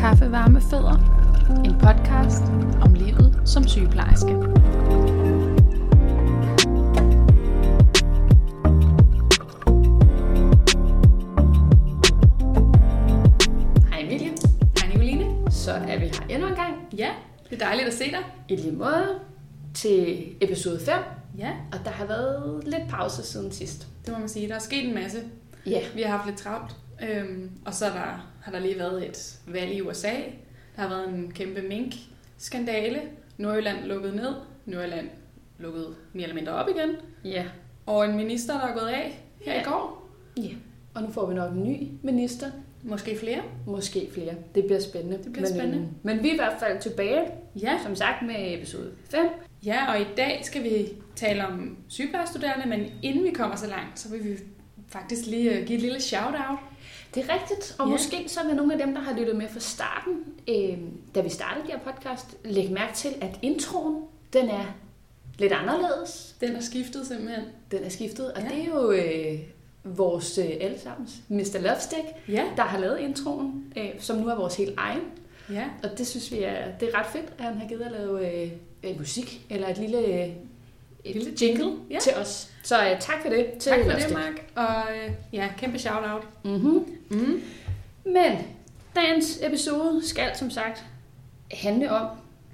[0.00, 0.96] Kaffe, varme fødder.
[1.64, 2.42] En podcast
[2.82, 4.36] om livet som sygeplejerske.
[13.90, 14.30] Hej Emilie.
[14.80, 15.50] Hej Nicoline.
[15.52, 16.74] Så er vi her endnu en gang.
[16.96, 17.08] Ja,
[17.50, 18.18] det er dejligt at se dig.
[18.48, 19.18] I lige måde
[19.74, 20.94] til episode 5.
[21.38, 23.86] Ja, Og der har været lidt pause siden sidst.
[24.06, 24.48] det må man sige.
[24.48, 25.18] Der er sket en masse.
[25.66, 25.80] Ja.
[25.94, 26.76] Vi har haft lidt travlt.
[27.08, 30.12] Øhm, og så er der, har der lige været et valg i USA.
[30.76, 33.00] Der har været en kæmpe mink-skandale.
[33.38, 34.34] Nordjylland lukket ned.
[34.66, 35.08] Nordjylland
[35.58, 36.90] lukket mere eller mindre op igen.
[37.24, 37.44] Ja.
[37.86, 39.60] Og en minister, der er gået af her Ja.
[39.60, 40.08] i går.
[40.36, 40.48] Ja.
[40.94, 42.46] Og nu får vi nok en ny minister.
[42.82, 43.42] Måske flere.
[43.66, 44.34] Måske flere.
[44.54, 45.18] Det bliver spændende.
[45.24, 45.78] Det bliver men, spændende.
[45.78, 47.22] øhm, Men vi er i hvert fald tilbage,
[47.62, 47.78] Ja.
[47.82, 49.26] som sagt, med episode 5.
[49.64, 53.98] ja, og i dag skal vi tale om sygeplejestuderende, men inden vi kommer så langt,
[53.98, 54.38] så vil vi
[54.88, 56.58] faktisk lige øh, give et lille shout-out.
[57.14, 57.90] Det er rigtigt, og Ja.
[57.92, 60.14] måske så vil nogle af dem, der har lyttet med fra starten,
[60.48, 60.78] øh,
[61.14, 64.64] da vi startede det her podcast, lægge mærke til, at introen, den er
[65.38, 66.34] lidt anderledes.
[66.40, 67.44] Den er skiftet simpelthen.
[67.70, 68.48] Den er skiftet, og Ja.
[68.48, 69.38] det er jo øh,
[69.84, 71.58] vores øh, allesammens Mr.
[71.60, 72.44] Lovestick, Ja.
[72.56, 75.00] der har lavet introen, øh, som nu er vores helt egen.
[75.52, 75.64] Ja.
[75.82, 78.42] Og det synes vi er, det er ret fedt, at han har givet at lave
[78.44, 78.50] øh,
[78.84, 80.28] øh, musik, eller et lille, øh,
[81.04, 81.98] et Lille jingle ja.
[82.00, 82.49] til os.
[82.62, 84.12] Så øh, tak for det til Tak for det.
[84.12, 84.44] Mark.
[84.54, 86.22] Og øh, ja, kæmpe shout-out.
[86.44, 86.98] Mm-hmm.
[87.10, 87.42] Mm.
[88.04, 88.38] Men
[88.96, 90.84] dagens episode skal som sagt
[91.52, 92.06] handle om,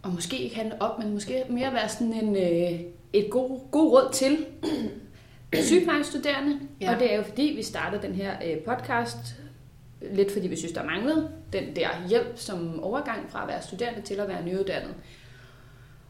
[0.02, 2.80] og måske ikke handle om, men måske mere være sådan en, øh,
[3.12, 4.46] et god, god råd til
[5.68, 6.58] sygeplejestuderende.
[6.80, 6.94] Ja.
[6.94, 9.16] Og det er jo fordi, vi startede den her øh, podcast,
[10.12, 14.00] lidt fordi vi synes, der manglede den der hjælp som overgang fra at være studerende
[14.00, 14.94] til at være nyuddannet.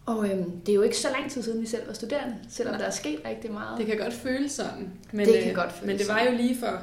[0.06, 2.72] Og øhm, det er jo ikke så lang tid siden, vi selv var studerende, selvom
[2.72, 2.80] Nej.
[2.80, 3.78] der er sket rigtig meget.
[3.78, 4.92] Det kan godt føles sådan.
[5.12, 6.82] Men, Det kan øh, godt føles Men det var jo lige for,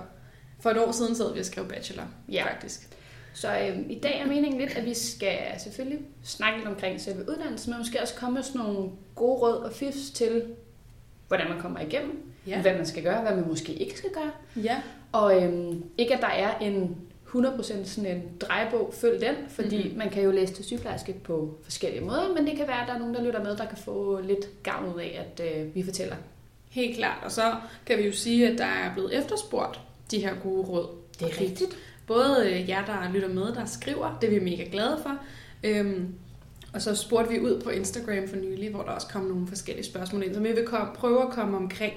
[0.59, 2.45] for et år siden, sad vi og skrev bachelor, Ja.
[2.45, 2.89] faktisk.
[3.33, 7.29] Så øhm, i dag er meningen lidt, at vi skal selvfølgelig snakke lidt omkring selve
[7.29, 10.43] uddannelsen, men måske også komme med sådan nogle gode råd og fifs til,
[11.27, 12.61] hvordan man kommer igennem, Ja.
[12.61, 14.31] hvad man skal gøre, hvad man måske ikke skal gøre.
[14.63, 14.81] Ja.
[15.11, 16.97] Og øhm, ikke at der er en
[17.35, 19.83] 100% sådan en drejebog, følg den, fordi Mhm.
[19.85, 19.97] mm-hmm.
[19.97, 22.93] man kan jo læse til sygeplejerske på forskellige måder, men det kan være, at der
[22.93, 25.83] er nogen, der lytter med, der kan få lidt gavn ud af, at øh, vi
[25.83, 26.15] fortæller.
[26.69, 27.17] Helt klart.
[27.23, 27.55] Og så
[27.85, 29.79] kan vi jo sige, at der er blevet efterspurgt
[30.11, 30.87] de her gode råd.
[31.19, 31.77] Det er rigtigt.
[32.07, 35.17] Både øh, jer, der lytter med, der skriver, det er vi mega glade for.
[35.63, 36.07] Øhm,
[36.73, 39.85] og så spurgte vi ud på Instagram for nylig, hvor der også kom nogle forskellige
[39.85, 41.93] spørgsmål ind, som vi vil kom, prøve at komme omkring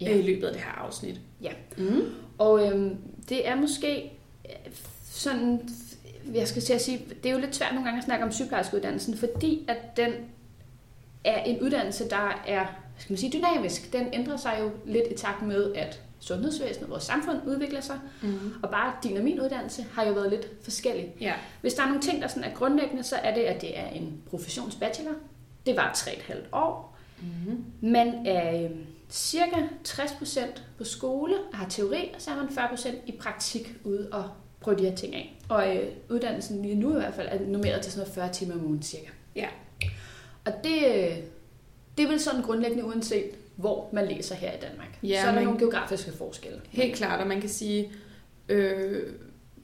[0.00, 0.10] ja.
[0.10, 0.16] Ja.
[0.16, 1.20] i løbet af det her afsnit.
[1.42, 1.50] Ja.
[1.76, 2.00] Mm.
[2.38, 2.96] Og øhm,
[3.28, 4.10] det er måske øh,
[5.16, 5.68] sådan,
[6.34, 8.32] jeg skal til at sige, det er jo lidt svært nogle gange at snakke om
[8.32, 10.12] sygeplejerskeuddannelsen, fordi at den
[11.24, 13.92] er en uddannelse, der er, hvad skal man sige, dynamisk.
[13.92, 18.38] Den ændrer sig jo lidt i takt med, at sundhedsvæsenet, vores samfund udvikler sig, Mm.
[18.62, 21.14] og bare din og min uddannelse har jo været lidt forskellig.
[21.20, 21.34] Ja.
[21.60, 23.86] Hvis der er nogle ting, der sådan er grundlæggende, så er det, at det er
[23.88, 25.12] en professionsbachelor.
[25.66, 26.96] Det var 3,5 år.
[27.20, 27.64] Mm.
[27.80, 28.70] Man er øh,
[29.10, 29.56] cirka
[29.88, 30.40] 60%
[30.78, 34.78] på skole og har teori, og så er man 40% i praktik ude og prøve
[34.78, 35.38] de her ting af.
[35.48, 38.54] Og øh, uddannelsen lige nu i hvert fald er normeret til sådan noget 40 timer
[38.54, 39.08] om ugen cirka.
[39.36, 39.48] Ja.
[40.44, 41.16] Og det, øh,
[41.98, 44.98] det er vel sådan grundlæggende uanset, hvor man læser her i Danmark.
[45.02, 46.60] Ja, så er der men- nogle geografiske forskelle.
[46.70, 47.92] Helt klart, og man kan sige,
[48.48, 49.02] øh,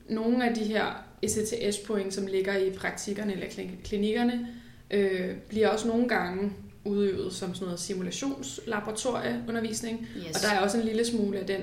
[0.08, 4.48] nogle af de her ECTS-point, som ligger i praktikkerne eller klin- klinikkerne,
[4.90, 6.52] øh, bliver også nogle gange
[6.84, 10.06] udøvet som sådan noget simulationslaboratorieundervisning.
[10.16, 10.36] Yes.
[10.36, 11.60] Og der er også en lille smule af den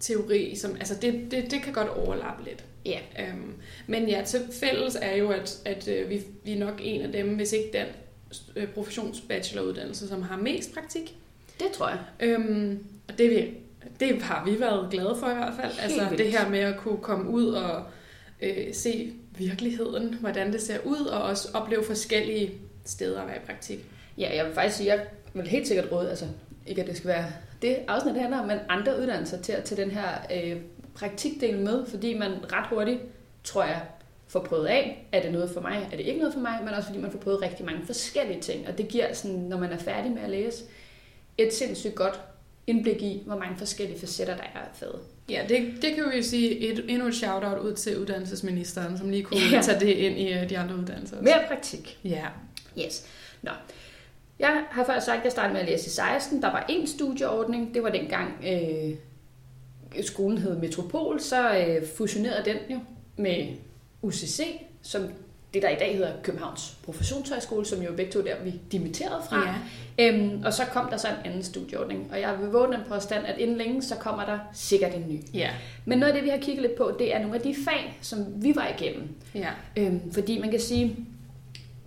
[0.00, 2.64] teori, som, altså det, det, det kan godt overlappe lidt.
[2.86, 2.98] Ja.
[3.18, 3.54] Øhm,
[3.86, 7.12] men ja, til fælles er jo, at, at øh, vi, vi er nok en af
[7.12, 7.86] dem, hvis ikke den
[8.56, 11.16] øh, professionsbacheloruddannelse, som har mest praktik.
[11.60, 11.98] Det tror jeg.
[12.20, 13.54] Øhm, og det, vi,
[14.00, 15.72] det har vi været glade for i hvert fald.
[15.72, 16.18] Helt altså vildt.
[16.18, 17.84] det her med at kunne komme ud og
[18.42, 22.52] øh, se virkeligheden, hvordan det ser ud, og også opleve forskellige
[22.84, 23.78] steder at være i praktik.
[24.18, 26.26] Ja, jeg vil faktisk sige, jeg vil helt sikkert råde, altså
[26.66, 29.82] ikke at det skal være det afsnit handler om, men andre uddannelser til at tage
[29.82, 30.56] den her øh,
[30.94, 33.00] praktikdel med, fordi man ret hurtigt,
[33.44, 33.82] tror jeg,
[34.28, 36.74] får prøvet af, er det noget for mig, er det ikke noget for mig, men
[36.74, 39.72] også fordi man får prøvet rigtig mange forskellige ting, og det giver sådan, når man
[39.72, 40.64] er færdig med at læse,
[41.38, 42.20] et sindssygt godt
[42.66, 45.00] indblik i, hvor mange forskellige facetter der er af faget.
[45.30, 49.10] Ja, det, det kan vi jo sige et, endnu et shout-out ud til uddannelsesministeren, som
[49.10, 49.62] lige kunne Ja.
[49.62, 51.22] tage det ind i øh, de andre uddannelser.
[51.22, 51.98] Mere praktik.
[52.04, 52.26] Ja.
[52.78, 53.06] Yes.
[53.42, 53.50] Nå.
[54.40, 56.42] Jeg har før sagt, at jeg startede med at læse i 16.
[56.42, 57.74] Der var en studieordning.
[57.74, 58.94] Det var dengang øh,
[60.04, 61.20] skolen hed Metropol.
[61.20, 62.78] Så øh, fusionerede den jo
[63.16, 63.46] med
[64.02, 64.40] UCC,
[64.82, 65.02] som
[65.54, 69.48] det, der i dag hedder Københavns Professionshøjskole, som jo begge to der, vi dimitterede fra.
[69.98, 70.08] Ja.
[70.08, 73.26] Øhm, og så kom der så en anden studieordning, og jeg vil våge den påstand,
[73.26, 75.20] at inden længe, så kommer der sikkert en ny.
[75.34, 75.50] Ja.
[75.84, 77.98] Men noget af det, vi har kigget lidt på, det er nogle af de fag,
[78.00, 79.08] som vi var igennem.
[79.34, 79.50] Ja.
[79.76, 80.96] Øhm, fordi man kan sige,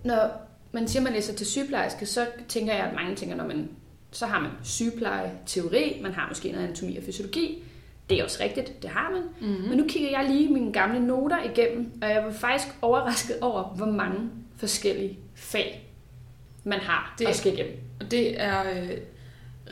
[0.04, 0.43] når
[0.74, 3.68] man siger, man læser til sygeplejerske, så tænker jeg, at mange tænker, når man,
[4.12, 7.62] så har man sygepleje, teori, man har måske noget anatomi og fysiologi.
[8.10, 9.22] Det er også rigtigt, det har man.
[9.52, 9.68] Mm-hmm.
[9.68, 13.62] Men nu kigger jeg lige mine gamle noter igennem, og jeg var faktisk overrasket over,
[13.62, 14.18] hvor mange
[14.56, 15.90] forskellige fag
[16.64, 17.76] man har Det- at skal igennem.
[18.00, 18.90] Og det er øh,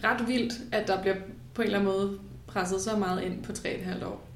[0.04, 1.16] ret vildt, at der bliver
[1.54, 4.28] på en eller anden måde presset så meget ind på 3,5 år.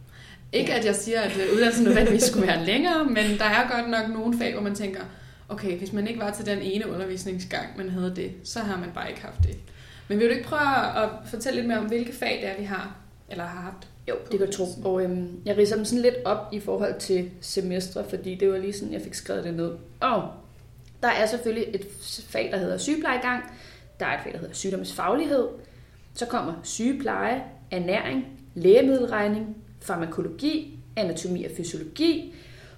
[0.52, 0.78] Ikke Ja.
[0.78, 4.08] at jeg siger, at øh, uddannelsen nødvendigvis skulle være længere, men der er godt nok
[4.08, 5.00] nogle fag, hvor man tænker,
[5.48, 8.90] okay, hvis man ikke var til den ene undervisningsgang, man havde det, så har man
[8.94, 9.56] bare ikke haft det.
[10.08, 12.64] Men vil du ikke prøve at fortælle lidt mere om, hvilke fag det er, vi
[12.64, 12.96] har,
[13.28, 13.88] eller har haft?
[14.08, 14.64] Jo, det kan jeg tro.
[14.84, 18.58] Og øhm, jeg ridser dem sådan lidt op i forhold til semestre, fordi det var
[18.58, 19.72] lige sådan, jeg fik skrevet det ned.
[20.00, 20.30] Og
[21.02, 21.86] der er selvfølgelig et
[22.28, 23.44] fag, der hedder sygeplejegang.
[24.00, 25.48] Der er et fag, der hedder sygdomsfaglighed.
[26.14, 32.34] Så kommer sygepleje, ernæring, lægemiddelregning, farmakologi, anatomi og fysiologi,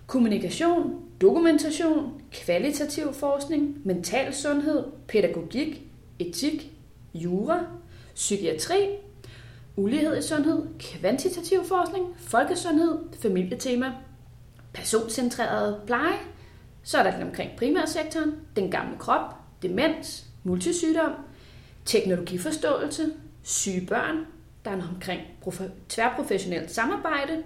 [0.07, 5.83] kommunikation, dokumentation, kvalitativ forskning, mental sundhed, pædagogik,
[6.19, 6.73] etik,
[7.15, 7.67] jura,
[8.15, 8.89] psykiatri,
[9.77, 13.93] ulighed i sundhed, kvantitativ forskning, folkesundhed, familietema,
[14.75, 16.19] personcentreret pleje,
[16.83, 21.13] så er der lidt omkring primærsektoren, den gamle krop, demens, multisygdom,
[21.85, 23.13] teknologiforståelse,
[23.43, 24.27] syge børn,
[24.65, 25.23] der er noget omkring
[25.89, 27.43] tværprofessionelt samarbejde,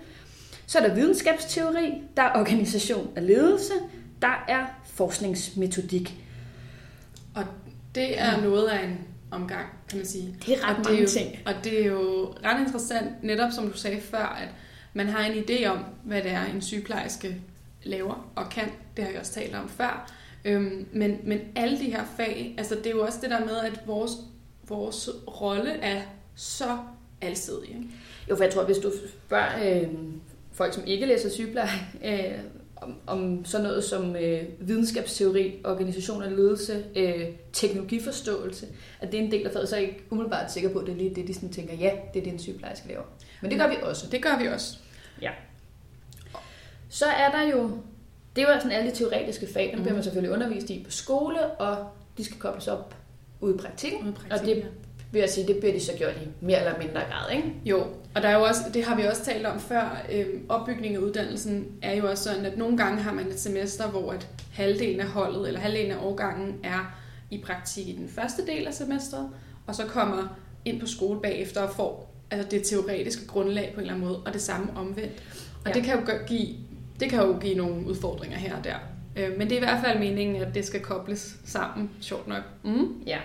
[0.73, 3.73] så er der videnskabsteori, der er organisation og ledelse,
[4.23, 6.15] der er forskningsmetodik.
[7.95, 8.99] Det er noget af en
[9.31, 10.37] omgang, kan man sige.
[10.47, 11.39] Det er ret Og det er mange jo- ting.
[11.47, 14.49] Og det er jo ret interessant, netop som du sagde før, at
[14.95, 17.37] man har en idé om, hvad det er, en sygeplejerske
[17.83, 18.69] laver og kan.
[18.97, 20.13] Det har jeg også talt om før.
[20.45, 23.57] Øhm, men, men alle de her fag, altså det er jo også det der med,
[23.57, 24.13] at vores,
[24.69, 25.11] vores
[25.41, 26.03] rolle er
[26.35, 26.79] så
[27.21, 27.69] alsidig.
[27.69, 27.83] Ikke?
[28.31, 28.93] Jo, for jeg tror, hvis du
[29.27, 29.89] spørger øh,
[30.53, 31.69] folk, som ikke læser sygepleje,
[32.05, 32.39] øh,
[32.77, 38.67] om, om sådan noget som øh, videnskabsteori, organisation og ledelse, øh, teknologiforståelse,
[39.01, 40.87] at det er en del af faget, så er jeg ikke umiddelbart sikker på, at
[40.87, 43.03] det er lige det, de sådan tænker, ja, det er det, en sygeplejerske laver.
[43.41, 44.07] Men det gør vi også.
[44.13, 44.77] Det gør vi også.
[46.89, 47.71] Så er der jo,
[48.37, 49.95] det var sådan alle de teoretiske fag, dem bliver Mhm.
[49.95, 51.87] man selvfølgelig undervist i på skole, og
[52.19, 52.95] de skal kobles op
[53.41, 54.01] ude i praktikken.
[54.03, 54.65] Ude i Og det
[55.13, 57.53] vil jeg sige, det bliver de så gjort i mere eller mindre grad, ikke?
[57.65, 57.81] Jo,
[58.15, 61.05] og der er jo også, det har vi også talt om før, øhm, opbygningen af
[61.07, 65.01] uddannelsen er jo også sådan, at nogle gange har man et semester, hvor at halvdelen
[65.01, 66.95] af holdet, eller halvdelen af årgangen er
[67.31, 69.29] i praktik i den første del af semesteret,
[69.67, 73.81] og så kommer ind på skole bagefter og får altså det teoretiske grundlag på en
[73.81, 75.13] eller anden måde, og det samme omvendt.
[75.65, 75.73] Og Ja.
[75.73, 76.49] det kan jo give,
[77.01, 78.75] det kan jo give nogle udfordringer her og der.
[79.17, 82.43] Øh, Men det er i hvert fald meningen, at det skal kobles sammen, sjovt nok.
[82.65, 83.03] Mm.
[83.07, 83.19] Ja.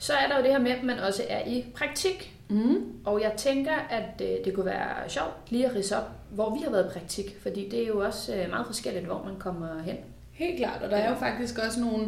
[0.00, 2.36] Så er der jo det her med, at man også er i praktik.
[2.48, 2.84] Mm.
[3.04, 6.60] Og jeg tænker, at øh, det kunne være sjovt lige at rise op, hvor vi
[6.64, 9.82] har været i praktik, fordi det er jo også øh, meget forskelligt, hvor man kommer
[9.82, 9.96] hen.
[10.32, 12.06] Helt klart, og der er jo faktisk også nogle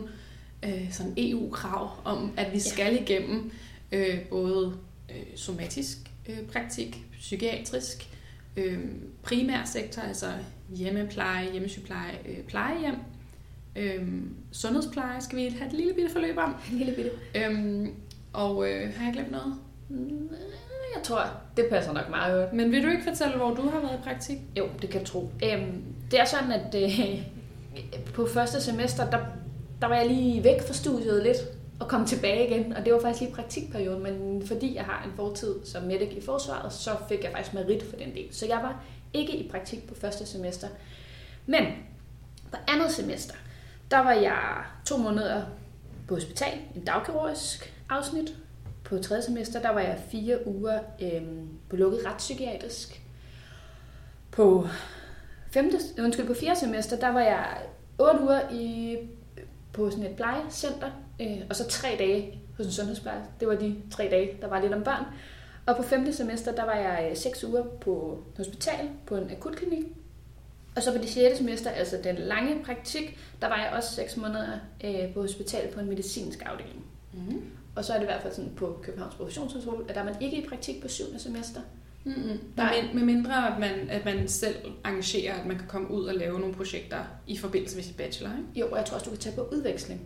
[0.62, 3.52] øh, sådan EU-krav om, at vi skal igennem
[3.92, 4.74] øh, både
[5.10, 5.98] øh, somatisk
[6.28, 8.08] øh, praktik, psykiatrisk,
[8.56, 8.78] øh,
[9.22, 10.26] primærsektor, altså
[10.68, 12.96] hjemmepleje, hjemmesygepleje, øh, plejehjem,
[13.76, 14.08] øh,
[14.52, 16.54] sundhedspleje skal vi have et lille bitte forløb om.
[16.72, 17.10] En lille bitte.
[17.34, 17.88] Øh,
[18.32, 19.54] og øh, har jeg glemt noget?
[20.94, 21.22] Jeg tror,
[21.56, 22.52] det passer nok meget godt.
[22.52, 24.38] Men vil du ikke fortælle, hvor du har været i praktik?
[24.58, 25.30] Jo, det kan jeg tro.
[25.44, 27.26] Øhm, det er sådan, at øh,
[28.14, 29.18] på første semester, der,
[29.80, 31.36] der var jeg lige væk fra studiet lidt
[31.80, 32.72] og kom tilbage igen.
[32.72, 36.20] Og det var faktisk lige praktikperioden, men fordi jeg har en fortid som medic i
[36.20, 38.28] forsvaret, så fik jeg faktisk merit for den del.
[38.30, 40.66] Så jeg var ikke i praktik på første semester.
[41.46, 41.64] Men
[42.50, 43.34] på andet semester,
[43.92, 45.42] der var jeg to måneder
[46.08, 48.36] på hospital, en dagkirurgisk afsnit.
[48.84, 51.22] På tredje semester, der var jeg fire uger øh,
[51.70, 53.02] på lukket retspsykiatrisk.
[54.30, 54.66] På
[55.50, 57.58] femte, undskyld, på fjerde semester, der var jeg
[57.98, 58.96] otte uger i,
[59.72, 63.32] på sådan et plejecenter, øh, og så tre dage hos en sundhedsplejerske.
[63.40, 65.04] Det var de tre dage, der var lidt om børn.
[65.66, 69.84] Og på femte semester, der var jeg øh, seks uger på hospital, på en akutklinik.
[70.76, 74.16] Og så på det sjette semester, altså den lange praktik, der var jeg også seks
[74.16, 76.84] måneder øh, på hospital på en medicinsk afdeling.
[77.12, 77.42] Mm.
[77.76, 80.14] Og så er det i hvert fald sådan på Københavns Professionshøjskole, at der er man
[80.20, 81.60] ikke i praktik på syvende semester.
[82.04, 82.40] Mm-hmm.
[82.56, 82.82] Nej.
[82.82, 86.14] Med, med mindre, at man, at man selv arrangerer, at man kan komme ud og
[86.14, 88.60] lave nogle projekter i forbindelse med sit bachelor, ikke?
[88.60, 90.00] Jo, og jeg tror også, du kan tage på udveksling.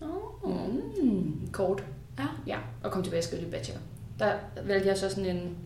[0.00, 0.74] Oh.
[1.04, 1.84] Mm, kort.
[2.18, 2.26] Ja.
[2.46, 3.80] Ja, og komme tilbage og skrive dit bachelor.
[4.18, 4.34] Der
[4.66, 5.56] valgte jeg så sådan en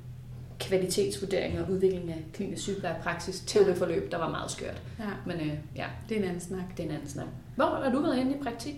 [0.60, 4.82] kvalitetsvurdering og udvikling af klinisk sygeplejepraksis til det forløb, der var meget skørt.
[4.98, 6.76] Ja, Men øh, ja, det er en anden snak.
[6.76, 7.26] det er en anden snak.
[7.56, 8.74] Hvor har du været inde i praktik?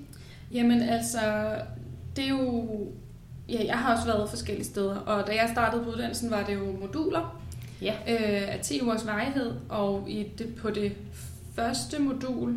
[0.53, 1.55] Jamen altså,
[2.17, 2.69] det er jo...
[3.49, 6.55] Ja, jeg har også været forskellige steder, og da jeg startede på uddannelsen, var det
[6.55, 7.41] jo moduler
[7.83, 7.95] Ja.
[8.09, 10.93] øh, af 10 ugers varighed, og i det, på det
[11.55, 12.57] første modul,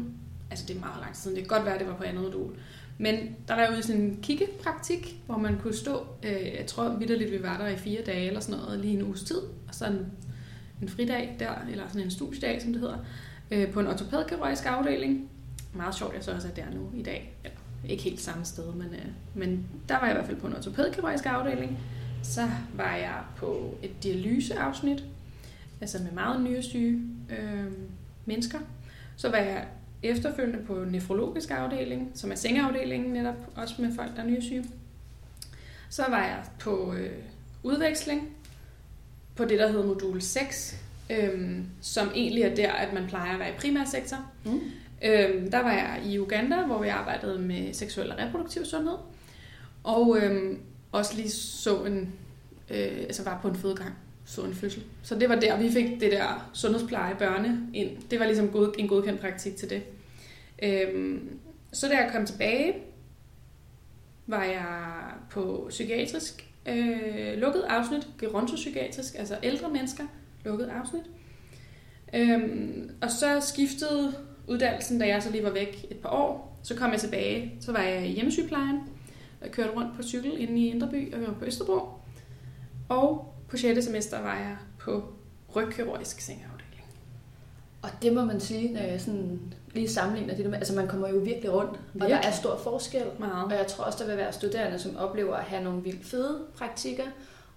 [0.51, 2.23] altså det er meget lang tid siden, det kan godt være, det var på andet
[2.23, 2.51] modul,
[2.97, 7.31] men der var jo sådan en kiggepraktik, hvor man kunne stå, øh, jeg tror vidderligt,
[7.31, 9.85] vi var der i fire dage eller sådan noget, lige en uges tid, og så
[9.85, 10.05] en,
[10.81, 12.97] en fridag der, eller sådan en studiedag, som det hedder,
[13.51, 15.29] øh, på en ortopædkirurgisk afdeling.
[15.73, 17.33] Meget sjovt, jeg så også er der nu i dag.
[17.43, 17.57] Eller,
[17.89, 20.53] ikke helt samme sted, men, øh, men der var jeg i hvert fald på en
[20.53, 21.79] ortopædkirurgisk afdeling.
[22.23, 25.03] Så var jeg på et dialyseafsnit,
[25.81, 27.71] altså med meget nyresyge øh,
[28.25, 28.59] mennesker.
[29.15, 29.67] Så var jeg
[30.03, 34.65] efterfølgende på nefrologisk afdeling, som er sengeafdelingen netop, også med folk, der er nyresyge.
[35.89, 37.11] Så var jeg på øh,
[37.63, 38.29] udveksling
[39.35, 40.77] på det, der hedder modul 6,
[41.09, 44.17] øh, som egentlig er der, at man plejer at være i primærsektor.
[44.45, 44.59] Mm.
[45.05, 48.97] Øhm, der var jeg i Uganda, hvor jeg arbejdede med seksuel og reproduktiv sundhed.
[49.83, 50.59] Og øhm,
[50.91, 52.13] også lige så en,
[52.69, 53.93] øh, altså var på en fødegang,
[54.25, 54.83] så en fødsel.
[55.03, 57.97] Så det var der, vi fik det der sundhedspleje børne ind.
[58.11, 59.83] Det var ligesom god, en godkendt praktik til det.
[60.63, 61.39] Øhm,
[61.73, 62.73] så da jeg kom tilbage,
[64.27, 70.03] var jeg på psykiatrisk øh, lukket afsnit, gerontopsykiatrisk, altså ældre mennesker,
[70.45, 71.03] lukket afsnit.
[72.13, 74.13] Øhm, og så skiftede
[74.47, 76.59] uddannelsen, da jeg så lige var væk et par år.
[76.63, 78.79] Så kom jeg tilbage, så var jeg i hjemmesygeplejen,
[79.41, 81.87] og kørte rundt på cykel inde i Indreby, og jeg var på Østerbro.
[82.89, 83.85] Og på 6.
[83.85, 85.13] semester var jeg på
[85.55, 86.85] rygkirurgisk sengeafdeling.
[87.81, 89.39] Og det må man sige, når jeg sådan
[89.73, 92.27] lige sammenligner det med, altså man kommer jo virkelig rundt, og der Virkelig.
[92.27, 93.03] er stor forskel.
[93.19, 93.45] Meget.
[93.45, 96.41] Og jeg tror også, der vil være studerende, som oplever at have nogle vildt fede
[96.57, 97.03] praktikker,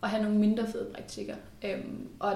[0.00, 1.34] og have nogle mindre fede praktikker.
[1.64, 2.34] Øhm, og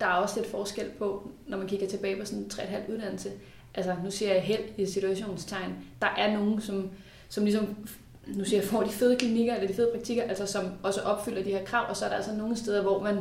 [0.00, 3.30] der er også lidt forskel på, når man kigger tilbage på sådan en 3,5 uddannelse.
[3.74, 5.74] Altså, nu siger jeg held i situationstegn.
[6.02, 6.90] Der er nogen, som,
[7.28, 7.76] som ligesom,
[8.26, 11.42] nu siger jeg, får de fede klinikker, eller de fede praktikker, altså som også opfylder
[11.42, 13.14] de her krav, og så er der altså nogle steder, hvor man,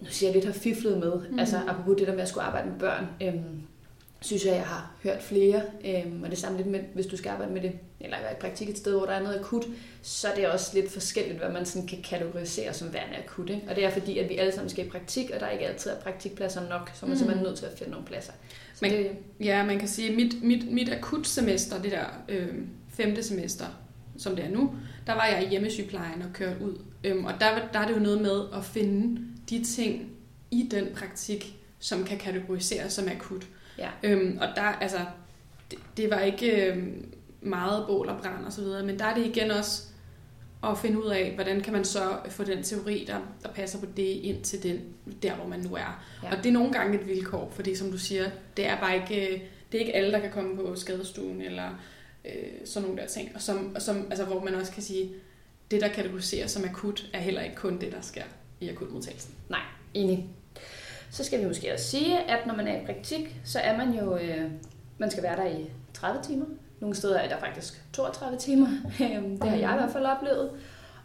[0.00, 1.38] nu siger jeg lidt, har fiflet med, mm.
[1.38, 3.62] Altså apropos det der med at skulle arbejde med børn, øhm,
[4.22, 7.30] synes jeg, jeg har hørt flere, øhm, og det samme lidt med, hvis du skal
[7.30, 9.66] arbejde med det, eller være i praktik et sted, hvor der er noget akut,
[10.02, 13.50] så er det også lidt forskelligt, hvad man sådan kan kategorisere som værende akut.
[13.50, 13.62] Ikke?
[13.70, 15.90] Og det er fordi, at vi alle sammen skal i praktik, og der ikke altid
[15.90, 17.16] er praktikpladser nok, så man Mm.
[17.18, 18.32] simpelthen nødt til at finde nogle pladser.
[18.74, 22.04] Så Men- det, Ja, man kan sige, at mit, mit, mit akut semester, det der
[22.28, 22.54] øh,
[23.02, 23.64] femte semester,
[24.18, 24.74] som det er nu,
[25.06, 26.84] der var jeg i hjemmesygeplejen og kørte ud.
[27.04, 30.10] Øhm, og der, der er det jo noget med at finde de ting
[30.50, 33.46] i den praktik, som kan kategoriseres som akut.
[33.78, 33.88] Ja.
[34.02, 34.98] Øhm, og der, altså,
[35.70, 36.86] det, det var ikke øh,
[37.40, 39.82] meget bål og brand og så videre, men der er det igen også
[40.64, 43.86] at finde ud af, hvordan kan man så få den teori, der, der passer på
[43.96, 44.80] det, ind til den,
[45.22, 45.78] der, hvor man nu er.
[46.22, 46.28] Ja.
[46.28, 46.36] Ja.
[46.36, 49.32] Og det er nogle gange et vilkår, fordi som du siger, det er bare ikke,
[49.32, 49.40] øh,
[49.72, 51.68] det er ikke alle, der kan komme på skadestuen eller
[52.24, 52.32] øh,
[52.64, 53.30] sådan nogle der ting.
[53.34, 55.10] Og som, og som, altså, hvor man også kan sige,
[55.70, 58.22] det der kategoriseres som akut, er heller ikke kun det, der sker
[58.60, 59.34] i akutmodtagelsen.
[59.48, 59.60] Nej,
[59.94, 60.26] enig.
[61.10, 63.94] Så skal vi måske også sige, at når man er i praktik, så er man
[63.94, 64.50] jo, øh,
[64.98, 66.46] man skal være der i 30 timer.
[66.80, 68.68] Nogle steder er der faktisk 32 timer.
[69.02, 70.50] Øhm, det har jeg i hvert fald oplevet.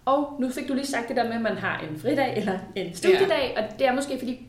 [0.06, 2.60] Og nu fik du lige sagt det der med, at man har en fridag eller
[2.76, 3.64] en studiedag, ja.
[3.64, 4.48] og det er måske fordi,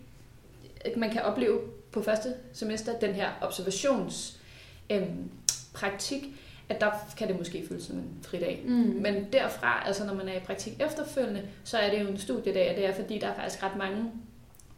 [0.85, 1.61] at man kan opleve
[1.92, 4.40] på første semester den her observations
[4.90, 5.30] øhm,
[5.75, 6.25] praktik,
[6.68, 8.62] at der kan det måske føles som en fridag.
[8.64, 8.75] Mm.
[8.75, 12.70] Men derfra, altså når man er i praktik efterfølgende, så er det jo en studiedag,
[12.70, 14.11] og det er fordi, der er faktisk ret mange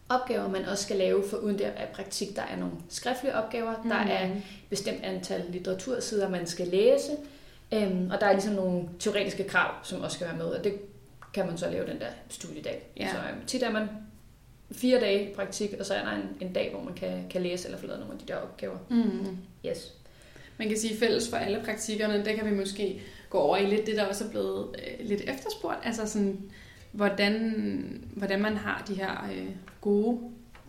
[0.09, 2.37] opgaver, man også skal lave, for uden det i praktik.
[2.37, 3.89] Der er nogle skriftlige opgaver, mm.
[3.89, 7.13] der er et bestemt antal litteratursider, man skal læse,
[7.73, 10.75] øhm, og der er ligesom nogle teoretiske krav, som også skal være med, og det
[11.35, 12.87] kan man så lave den der studiedag.
[12.97, 13.09] Ja.
[13.11, 13.89] Så øhm, tit er man
[14.73, 17.43] fire dage i praktik, og så er der en, en dag, hvor man kan, kan
[17.43, 18.79] læse eller få lavet nogle af de der opgaver.
[18.91, 19.37] Mm.
[19.67, 19.95] Yes.
[20.59, 23.01] Man kan sige fælles for alle praktikkerne, det kan vi måske
[23.31, 25.79] gå over i lidt det, der også er blevet øh, lidt efterspurgt.
[25.83, 26.51] Altså sådan,
[26.93, 29.49] hvordan, hvordan man har de her øh,
[29.81, 30.21] gode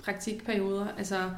[0.04, 0.88] praktikperioder.
[0.98, 1.30] Altså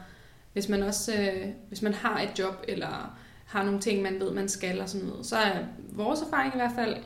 [0.54, 4.32] hvis man også øh, hvis man har et job, eller har nogle ting, man ved,
[4.32, 5.60] man skal og sådan noget, så er
[5.92, 6.98] vores erfaring i hvert fald,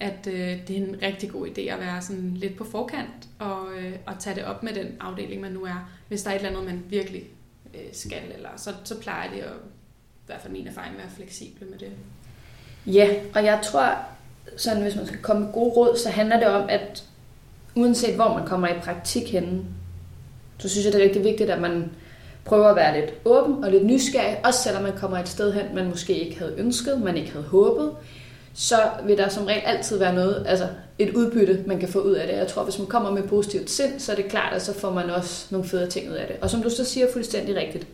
[0.00, 3.66] at øh, det er en rigtig god idé at være sådan lidt på forkant og,
[3.78, 5.90] øh, og tage det op med den afdeling, man nu er.
[6.08, 7.24] Hvis der er et eller andet, man virkelig
[7.74, 9.52] øh, skal, eller så, så plejer det at
[10.28, 11.88] hvert fald min erfaring at være fleksible med det.
[12.86, 13.96] Ja, og jeg tror,
[14.56, 17.04] sådan hvis man skal komme med gode råd, så handler det om, at
[17.76, 19.64] uanset hvor man kommer i praktik henne,
[20.58, 21.90] så synes jeg, det er rigtig vigtigt, at man
[22.44, 25.74] prøver at være lidt åben og lidt nysgerrig, også selvom man kommer et sted hen,
[25.74, 27.92] man måske ikke havde ønsket, man ikke havde håbet.
[28.54, 30.68] så vil der som regel altid være noget, altså
[30.98, 32.36] et udbytte, man kan få ud af det.
[32.36, 34.90] Jeg tror, hvis man kommer med positivt sind, så er det klart, at så får
[34.90, 36.36] man også nogle federe ting ud af det.
[36.40, 37.86] Og som du så siger fuldstændig rigtigt,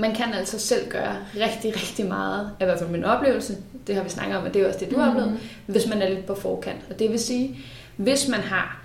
[0.00, 4.02] man kan altså selv gøre rigtig, rigtig meget, i hvert fald min oplevelse, det har
[4.02, 5.38] vi snakket om, og det er også det, du har oplevet, mm.
[5.66, 6.80] hvis man er lidt på forkant.
[6.90, 7.58] Og det vil sige,
[7.96, 8.82] hvis man har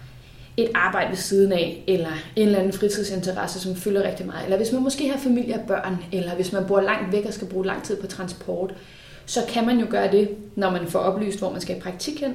[0.58, 4.58] et arbejde ved siden af, eller en eller anden fritidsinteresse, som fylder rigtig meget, eller
[4.58, 7.48] hvis man måske har familie og børn, eller hvis man bor langt væk og skal
[7.48, 8.74] bruge lang tid på transport,
[9.26, 12.20] så kan man jo gøre det, når man får oplyst, hvor man skal i praktik
[12.20, 12.34] hen,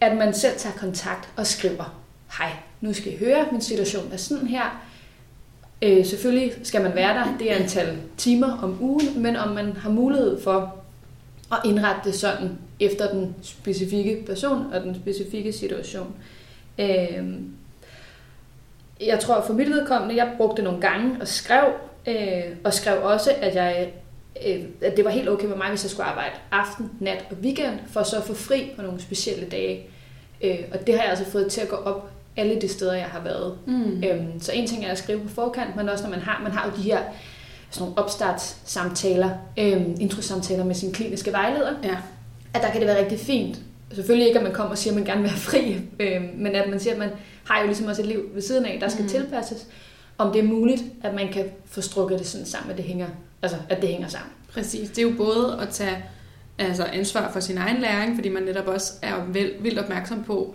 [0.00, 2.02] at man selv tager kontakt og skriver,
[2.38, 4.82] hej, nu skal I høre, min situation er sådan her.
[5.82, 9.72] Øh, selvfølgelig skal man være der, det er antal timer om ugen, men om man
[9.72, 10.76] har mulighed for
[11.52, 16.14] at indrette det sådan efter den specifikke person og den specifikke situation.
[16.78, 17.34] Øh,
[19.00, 21.64] jeg tror for mit vedkommende, jeg brugte nogle gange og skrev,
[22.08, 23.92] øh, og skrev også, at jeg
[24.46, 27.36] øh, at det var helt okay med mig, hvis jeg skulle arbejde aften, nat og
[27.42, 29.86] weekend, for så at få fri på nogle specielle dage.
[30.44, 33.06] Øh, og det har jeg altså fået til at gå op alle de steder, jeg
[33.06, 33.58] har været.
[33.66, 34.04] Mm.
[34.04, 36.52] Øhm, så en ting er at skrive på forkant, men også når man har, man
[36.52, 36.98] har jo de her
[37.70, 41.96] sådan nogle opstartssamtaler, øhm, introsamtaler med sin kliniske vejleder, ja.
[42.54, 43.60] at der kan det være rigtig fint.
[43.92, 46.54] Selvfølgelig ikke, at man kommer og siger, at man gerne vil være fri, øhm, men
[46.54, 47.10] at man siger, at man
[47.44, 49.08] har jo ligesom også et liv ved siden af, der skal mm.
[49.08, 49.66] tilpasses.
[50.18, 53.06] Om det er muligt, at man kan få strukket det sådan sammen, at det hænger,
[53.42, 54.32] altså, at det hænger sammen.
[54.52, 54.90] Præcis.
[54.90, 56.04] Det er jo både at tage
[56.58, 59.24] altså ansvar for sin egen læring, fordi man netop også er
[59.60, 60.54] vildt opmærksom på,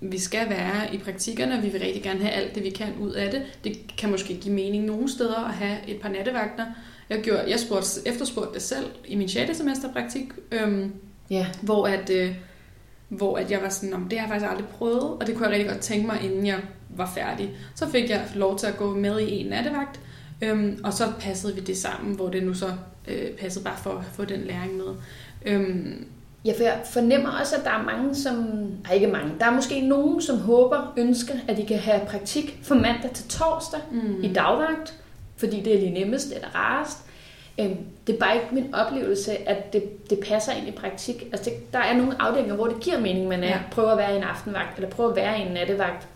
[0.00, 2.88] vi skal være i praktikkerne, og vi vil rigtig gerne have alt det, vi kan
[3.00, 3.42] ud af det.
[3.64, 6.66] Det kan måske give mening nogle steder at have et par nattevagter.
[7.10, 9.56] Jeg, gjorde, jeg spurgte, efterspurgte det selv i min 6.
[9.56, 10.92] semester praktik, øhm,
[11.32, 11.46] yeah.
[11.62, 12.34] hvor, at, øh,
[13.08, 15.46] hvor at jeg var sådan, om det har jeg faktisk aldrig prøvet, og det kunne
[15.46, 17.50] jeg rigtig godt tænke mig, inden jeg var færdig.
[17.74, 20.00] Så fik jeg lov til at gå med i en nattevagt,
[20.42, 22.72] øhm, og så passede vi det sammen, hvor det nu så
[23.08, 24.94] øh, passede bare for at få den læring med.
[25.46, 26.06] Øhm,
[26.44, 28.34] Ja, for jeg fornemmer også, at der er mange, som...
[28.84, 29.32] Nej, ikke mange.
[29.40, 33.28] Der er måske nogen, som håber, ønsker, at de kan have praktik fra mandag til
[33.28, 34.24] torsdag mm.
[34.24, 34.94] i dagvagt,
[35.36, 36.98] fordi det er lige nemmest eller rarest.
[37.60, 41.22] Øhm, det er bare ikke min oplevelse, at det, det passer ind i praktik.
[41.32, 43.58] Altså, det, der er nogle afdelinger, hvor det giver mening, man er, ja.
[43.70, 46.08] prøver at være i en aftenvagt, eller prøver at være i en nattevagt,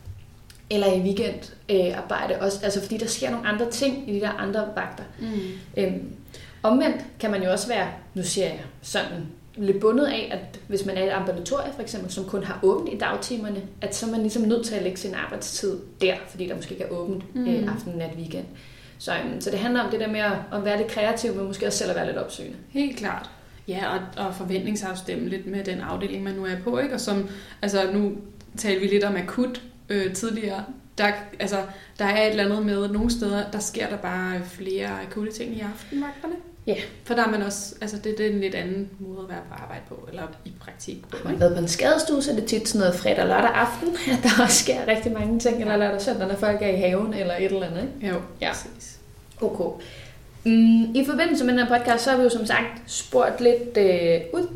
[0.70, 2.60] eller i weekendarbejde øh, også.
[2.64, 5.04] Altså, fordi der sker nogle andre ting i de der andre vagter.
[5.18, 5.26] Mm.
[5.76, 6.12] Øhm,
[6.62, 10.86] omvendt kan man jo også være, nu siger jeg sådan lidt bundet af, at hvis
[10.86, 14.10] man er et ambulatorie for eksempel, som kun har åbent i dagtimerne, at så er
[14.10, 17.34] man ligesom nødt til at lægge sin arbejdstid der, fordi der måske ikke er åbent
[17.34, 17.48] mm.
[17.48, 18.44] øh, aften, nat, weekend.
[18.98, 21.46] Så, um, så det handler om det der med at, at være lidt kreativ, men
[21.46, 22.56] måske også selv at være lidt opsøgende.
[22.68, 23.30] Helt klart.
[23.68, 26.78] Ja, og, og forventningsafstemme lidt med den afdeling, man nu er på.
[26.78, 26.94] Ikke?
[26.94, 27.28] Og som,
[27.62, 28.12] altså nu
[28.56, 30.64] talte vi lidt om akut øh, tidligere.
[30.98, 31.56] Der, altså,
[31.98, 35.32] der er et eller andet med, at nogle steder, der sker der bare flere akutte
[35.32, 36.34] ting i aftenvagterne.
[36.66, 36.74] Ja.
[37.04, 39.40] For der er man også, altså det, det er en lidt anden måde at være
[39.48, 41.16] på arbejde på, eller i praktik på.
[41.16, 43.50] Har man været på en skadestue, så er det tit sådan noget fredag og lørdag
[43.50, 46.76] aften, at der også sker rigtig mange ting, eller lørdag søndag, når folk er i
[46.76, 47.88] haven, eller et eller andet.
[48.02, 48.14] Ikke?
[48.14, 48.48] Jo, ja.
[48.52, 48.98] præcis.
[49.40, 49.84] Okay.
[50.44, 53.76] Mm, I forbindelse med den her podcast, så har vi jo som sagt spurgt lidt
[53.76, 54.48] øh, ud.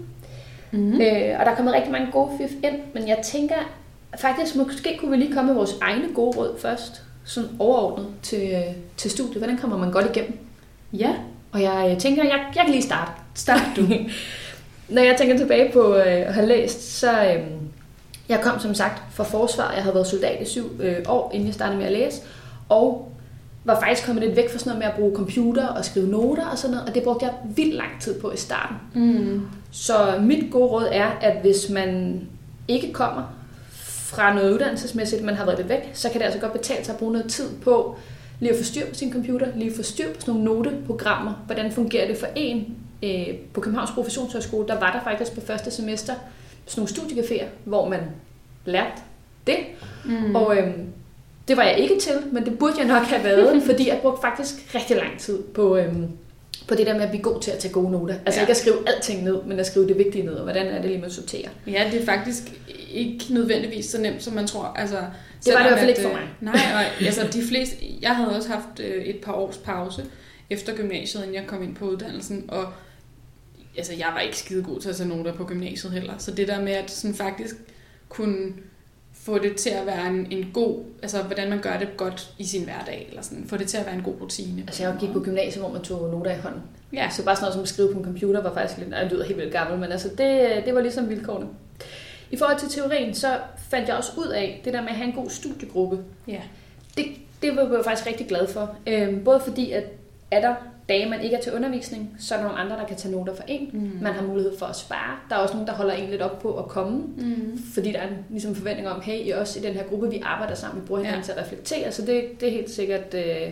[0.70, 1.01] Mm-hmm.
[1.01, 3.55] Øh, og der er kommet rigtig mange gode fif ind, men jeg tænker
[4.20, 8.53] faktisk, måske kunne vi lige komme med vores egne gode råd først, sådan overordnet til,
[8.53, 9.37] øh, til studiet.
[9.37, 10.38] Hvordan kommer man godt igennem?
[10.92, 11.14] Ja,
[11.53, 13.13] og jeg tænker, jeg, jeg kan lige starte.
[13.35, 13.83] Start du.
[14.95, 17.43] Når jeg tænker tilbage på øh, at have læst, så øh,
[18.29, 19.73] jeg kom som sagt fra forsvar.
[19.73, 22.21] Jeg havde været soldat i syv øh, år, inden jeg startede med at læse.
[22.69, 23.13] Og
[23.65, 26.47] var faktisk kommet lidt væk fra sådan noget med at bruge computer og skrive noter
[26.47, 26.89] og sådan noget.
[26.89, 28.77] Og det brugte jeg vildt lang tid på i starten.
[28.95, 29.47] Mm.
[29.71, 32.21] Så mit gode råd er, at hvis man
[32.69, 33.23] ikke kommer
[34.11, 36.93] fra noget uddannelsesmæssigt, man har været lidt væk, så kan det altså godt betale sig
[36.93, 37.97] at bruge noget tid på
[38.40, 41.42] lige at få styr på sin computer, lige at få styr på sådan nogle noteprogrammer.
[41.46, 42.76] Hvordan fungerer det for en?
[43.03, 46.14] Øh, på Københavns Professionshøjskole, der var der faktisk på første semester
[46.66, 48.00] sådan nogle studiecaféer, hvor man
[48.64, 49.03] lærte
[49.46, 49.57] det.
[50.05, 50.37] Mm.
[50.37, 50.87] Og øhm,
[51.48, 54.20] det var jeg ikke til, men det burde jeg nok have været, fordi jeg brugte
[54.20, 56.09] faktisk rigtig lang tid på, øhm,
[56.68, 58.14] på det der med at blive god til at tage gode noter.
[58.26, 58.42] Altså ja.
[58.42, 60.85] ikke at skrive alting ned, men at skrive det vigtige ned, og hvordan er det
[60.85, 61.48] lige med at sortere.
[61.66, 62.42] Ja, det er faktisk
[62.90, 64.64] ikke nødvendigvis så nemt, som man tror.
[64.64, 64.96] Altså,
[65.44, 66.22] det var det i hvert fald ikke for mig.
[66.22, 70.05] Øh, nej, og, altså de fleste, jeg havde også haft øh, et par års pause
[70.50, 72.72] efter gymnasiet, inden jeg kom ind på uddannelsen, og
[73.76, 76.14] altså, jeg var ikke skide god til at tage noter på gymnasiet heller.
[76.18, 77.55] Så det der med at sådan faktisk
[78.09, 78.53] kunne
[79.14, 82.44] få det til at være en, en god, altså hvordan man gør det godt i
[82.44, 84.62] sin hverdag, eller sådan, få det til at være en god rutine.
[84.66, 86.62] Altså jeg gik på gymnasiet, hvor man tog noter i hånden.
[86.92, 87.11] Ja.
[87.11, 89.24] Så bare sådan noget som at skrive på en computer var faktisk lidt, det lyder
[89.24, 91.46] helt vildt gammel, men altså det, det var ligesom vilkårene.
[92.31, 93.38] I forhold til teorien, så
[93.71, 95.99] fandt jeg også ud af det der med at have en god studiegruppe.
[96.29, 96.40] Ja.
[96.97, 97.05] Det,
[97.43, 98.77] det var jeg faktisk rigtig glad for.
[98.87, 99.85] Øhm, både fordi, at
[100.31, 100.55] er der
[100.88, 103.35] dage, man ikke er til undervisning, så er der nogle andre, der kan tage noter
[103.35, 103.71] for en.
[103.73, 103.99] Mm.
[104.03, 105.16] Man har mulighed for at spare.
[105.31, 107.59] Der er også nogen, der holder en lidt op på at komme, Mm.
[107.75, 110.23] fordi der er en ligesom forventning om, hey, I også i den her gruppe, vi
[110.25, 111.25] arbejder sammen, vi bruger hinanden Ja.
[111.25, 113.51] til at reflektere, så det, det er helt sikkert, øh,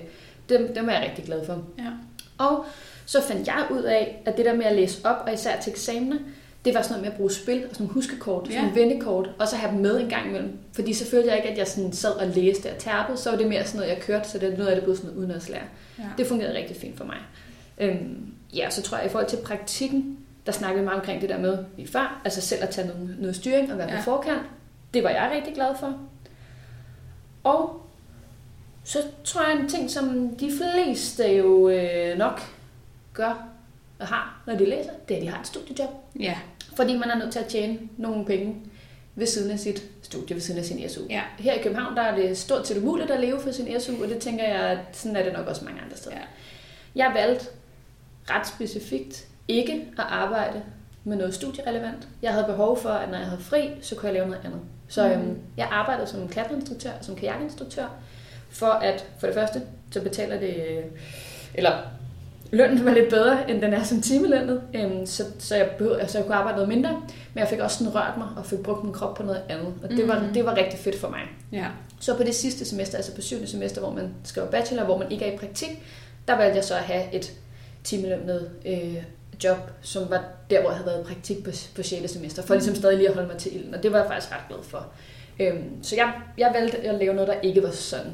[0.48, 1.62] dem, dem er jeg rigtig glad for.
[1.78, 1.84] Ja.
[2.38, 2.64] Og
[3.06, 5.70] så fandt jeg ud af, at det der med at læse op, og især til
[5.70, 6.16] eksamener,
[6.64, 8.62] det var sådan noget med at bruge spil og sådan nogle huskekort, sådan Ja.
[8.62, 10.58] nogle vendekort, og så have dem med en gang imellem.
[10.72, 13.38] Fordi så følte jeg ikke, at jeg sådan sad og læste og tærpede, så var
[13.38, 15.18] det mere sådan noget, jeg kørte, så det er noget af det blev sådan noget
[15.20, 15.62] udenadslære.
[15.98, 16.04] Ja.
[16.18, 17.16] Det fungerede rigtig fint for mig.
[17.78, 21.28] Øhm, ja, så tror jeg, i forhold til praktikken, der snakkede vi meget omkring det
[21.28, 23.90] der med lige før, altså selv at tage noget, noget styring og være.
[23.90, 23.96] Ja.
[23.96, 24.42] på forkant.
[24.94, 25.98] Det var jeg rigtig glad for.
[27.44, 27.86] Og
[28.84, 32.40] så tror jeg en ting, som de fleste jo øh, nok
[33.14, 33.48] gør
[33.98, 35.90] og har, når de læser, det er, at de har et studiejob.
[36.20, 36.38] Ja.
[36.76, 38.56] Fordi man er nødt til at tjene nogle penge
[39.14, 41.00] ved siden af sit studie, ved siden af sin SU.
[41.10, 41.22] Ja.
[41.38, 44.08] Her i København, der er det stort set umuligt at leve for sin SU, og
[44.08, 46.16] det tænker jeg, at sådan er det nok også mange andre steder.
[46.16, 46.22] Ja.
[46.94, 47.46] Jeg valgte
[48.30, 50.62] ret specifikt ikke at arbejde
[51.04, 52.08] med noget studierelevant.
[52.22, 54.60] Jeg havde behov for, at når jeg havde fri, så kunne jeg lave noget andet.
[54.88, 55.12] Så Mhm.
[55.28, 57.86] øhm, jeg arbejdede som klatreinstruktør, som kajakinstruktør,
[58.50, 60.84] for at for det første, så betaler det, øh,
[61.54, 61.78] eller
[62.50, 66.18] lønnen var lidt bedre, end den er som timelønnet, øhm, så, så, jeg behøvede, altså
[66.18, 66.90] jeg kunne arbejde noget mindre,
[67.34, 69.74] men jeg fik også sådan rørt mig og fik brugt min krop på noget andet,
[69.82, 70.34] og det, var, Mhm.
[70.34, 71.20] det var rigtig fedt for mig.
[71.52, 71.66] Ja.
[72.00, 75.12] Så på det sidste semester, altså på syvende semester, hvor man skriver bachelor, hvor man
[75.12, 75.82] ikke er i praktik,
[76.28, 77.32] der valgte jeg så at have et
[77.84, 78.94] timelønnet øh,
[79.44, 82.10] job, som var der, hvor jeg havde været i praktik på, på 6.
[82.12, 84.32] semester, for ligesom stadig lige at holde mig til ilden, og det var jeg faktisk
[84.32, 84.86] ret glad for.
[85.40, 88.12] Øhm, så jeg, jeg valgte at lave noget, der ikke var sådan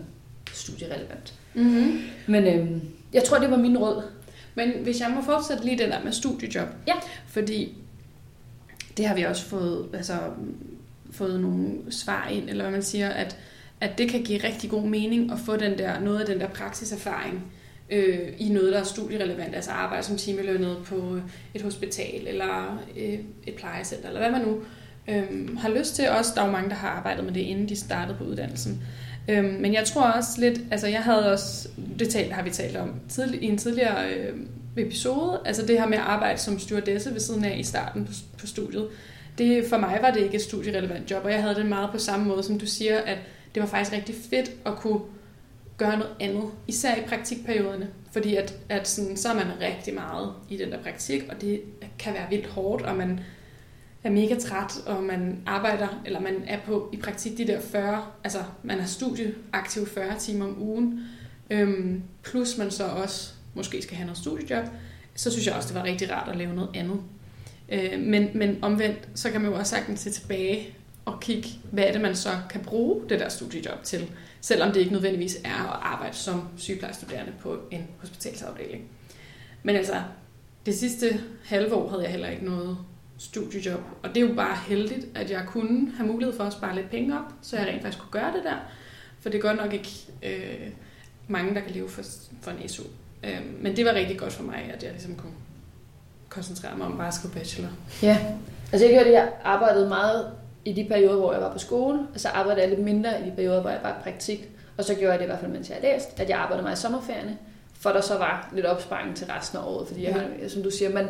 [0.53, 1.35] studierelevant.
[1.55, 2.01] Mm-hmm.
[2.27, 2.81] Men øhm,
[3.13, 4.03] jeg tror, det var min råd.
[4.55, 6.69] Men hvis jeg må fortsætte lige det der med studiejob.
[6.87, 6.95] Ja.
[7.27, 7.75] Fordi
[8.97, 10.15] det har vi også fået, altså,
[11.11, 13.37] fået nogle svar ind, eller hvad man siger, at,
[13.81, 16.49] at det kan give rigtig god mening at få den der, noget af den der
[16.49, 17.53] praksiserfaring
[17.91, 21.21] øh, i noget, der er studierelevant, altså arbejde som timelønnet på
[21.55, 24.63] et hospital, eller øh, et plejecenter, eller hvad man nu
[25.09, 26.09] øh, har lyst til.
[26.09, 28.83] Også, der er jo mange, der har arbejdet med det, inden de startede på uddannelsen.
[29.29, 32.77] Øhm, men jeg tror også lidt, altså jeg havde også, det talt, har vi talt
[32.77, 34.37] om tidlig, i en tidligere øh,
[34.77, 38.13] episode, altså det her med at arbejde som stewardesse ved siden af i starten på,
[38.39, 38.89] på studiet.
[39.39, 41.99] Det, for mig var det ikke et studierelevant job, og jeg havde det meget på
[41.99, 43.19] samme måde, som du siger, at
[43.55, 45.01] det var faktisk rigtig fedt at kunne
[45.77, 50.33] gøre noget andet, især i praktikperioderne, fordi at, at sådan, så er man rigtig meget
[50.51, 51.61] i den der praktik, og det
[51.99, 53.21] kan være vildt hårdt, og man
[54.05, 58.07] er mega træt, og man arbejder, eller man er på i praktik de der 40,
[58.25, 61.01] altså man er studieaktiv 40 timer om ugen,
[61.51, 64.65] øhm, plus man så også måske skal have noget studiejob,
[65.15, 67.01] så synes jeg også, det var rigtig rart at lave noget andet.
[67.69, 71.85] Øh, men, men omvendt, så kan man jo også sagtens se tilbage og kigge, hvad
[71.85, 75.73] er det, man så kan bruge det der studiejob til, selvom det ikke nødvendigvis er
[75.73, 78.85] at arbejde som sygeplejestuderende på en hospitalsafdeling.
[79.63, 80.03] Men altså,
[80.67, 82.79] det sidste halve år havde jeg heller ikke noget
[83.19, 86.75] studiejob, og det er jo bare heldigt, at jeg kunne have mulighed for at spare
[86.75, 88.57] lidt penge op, så jeg rent faktisk kunne gøre det der.
[89.21, 89.91] For det er godt nok ikke
[90.23, 90.69] øh,
[91.29, 92.03] mange, der kan leve for,
[92.43, 92.83] for en SU.
[93.25, 95.33] Øh, men det var rigtig godt for mig, at jeg ligesom kunne
[96.29, 97.69] koncentrere mig om bare at skrive bachelor.
[98.03, 98.19] Ja,
[98.73, 100.33] altså jeg hørte, at jeg arbejdede meget
[100.65, 103.31] i de perioder, hvor jeg var på skole, og så arbejdede jeg lidt mindre i
[103.31, 104.49] de perioder, hvor jeg var i praktik.
[104.77, 106.79] Og så gjorde jeg det i hvert fald, mens jeg læste, at jeg arbejdede meget
[106.79, 107.39] i sommerferierne,
[107.75, 109.89] for der så var lidt opsparing til resten af året.
[109.89, 110.49] Fordi jeg, ja.
[110.49, 111.09] som du siger, man,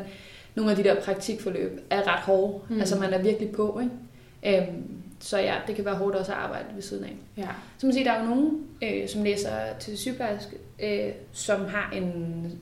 [0.54, 2.58] nogle af de der praktikforløb er ret hårde.
[2.68, 2.80] Mm.
[2.80, 4.62] Altså man er virkelig på, ikke?
[4.68, 4.82] Øhm,
[5.20, 7.16] så ja, det kan være hårdt også at arbejde ved siden af.
[7.36, 7.48] Ja.
[7.78, 11.92] Så man siger, der er jo nogen, øh, som læser til sygeplejerske, øh, som har
[11.96, 12.12] en,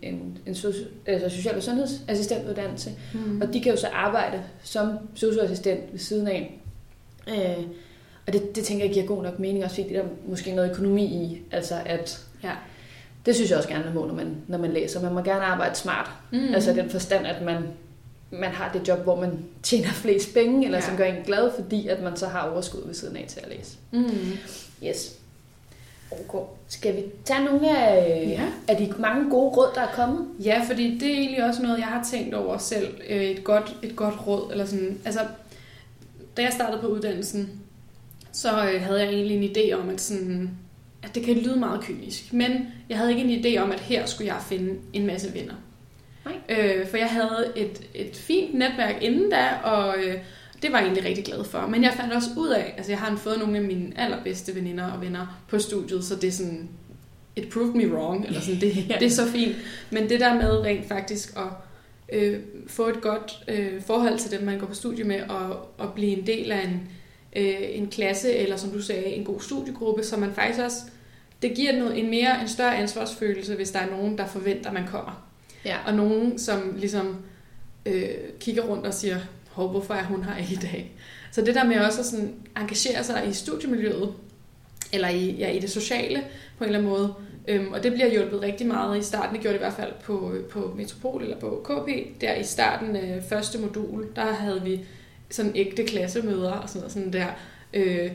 [0.02, 3.40] en, en soci, altså social- og sundhedsassistentuddannelse, Mm.
[3.40, 6.60] og de kan jo så arbejde som socioassistent ved siden af.
[7.28, 7.64] Øh,
[8.26, 10.70] og det, det tænker jeg giver god nok mening, også fordi der er måske noget
[10.70, 12.52] økonomi i, altså at Ja.
[13.26, 15.02] det synes jeg også gerne, man må, når man, når man læser.
[15.02, 16.10] Man må gerne arbejde smart.
[16.32, 16.54] Mm.
[16.54, 17.56] Altså den forstand, at man,
[18.32, 20.84] man har det job, hvor man tjener flest penge, eller Ja.
[20.84, 23.48] som gør en glad, fordi at man så har overskud ved siden af til at
[23.56, 23.76] læse.
[23.90, 24.38] Mm.
[24.86, 25.16] Yes.
[26.10, 26.44] Okay.
[26.68, 28.42] Skal vi tage nogle af, Ja.
[28.68, 30.26] af de mange gode råd, der er kommet?
[30.44, 32.94] Ja, fordi det er egentlig også noget, jeg har tænkt over selv.
[33.08, 34.48] Øh, Et godt, et godt råd.
[34.52, 34.98] Eller sådan.
[35.04, 35.20] Altså,
[36.36, 37.60] da jeg startede på uddannelsen,
[38.32, 40.50] så øh, havde jeg egentlig en idé om, at, sådan,
[41.02, 42.32] at det kan lyde meget kynisk.
[42.32, 42.52] Men
[42.88, 45.54] jeg havde ikke en idé om, at her skulle jeg finde en masse venner.
[46.24, 46.34] Nej.
[46.48, 50.14] Øh, for jeg havde et, et fint netværk inden da, og øh,
[50.62, 51.66] det var jeg egentlig rigtig glad for.
[51.66, 54.90] Men jeg fandt også ud af, altså jeg har fået nogle af mine allerbedste veninder
[54.90, 56.68] og venner på studiet, så det er sådan,
[57.36, 59.56] it proved me wrong, eller sådan, det, det er så fint.
[59.90, 61.52] Men det der med rent faktisk at
[62.12, 65.92] øh, få et godt øh, forhold til dem, man går på studie med, og, og
[65.94, 66.88] blive en del af en,
[67.36, 70.82] øh, en klasse, eller som du sagde, en god studiegruppe, så man faktisk også
[71.42, 74.86] det giver noget, en mere en større ansvarsfølelse, hvis der er nogen, der forventer, man
[74.86, 75.31] kommer.
[75.64, 75.76] Ja.
[75.86, 77.16] Og nogen, som ligesom
[77.86, 78.08] øh,
[78.40, 79.18] kigger rundt og siger,
[79.50, 80.92] Hov, hvorfor er hun her i dag?
[81.32, 84.14] Så det der med også at sådan engagere sig i studiemiljøet,
[84.92, 86.24] eller i, ja, i det sociale
[86.58, 87.14] på en eller anden måde,
[87.48, 89.92] øhm, og det bliver hjulpet rigtig meget i starten, det gjorde det i hvert fald
[90.04, 94.62] på, på Metropol eller på KP, der i starten af øh, første modul, der havde
[94.62, 94.84] vi
[95.30, 97.26] sådan ægte klassemøder og sådan noget, sådan der,
[97.74, 98.10] øh,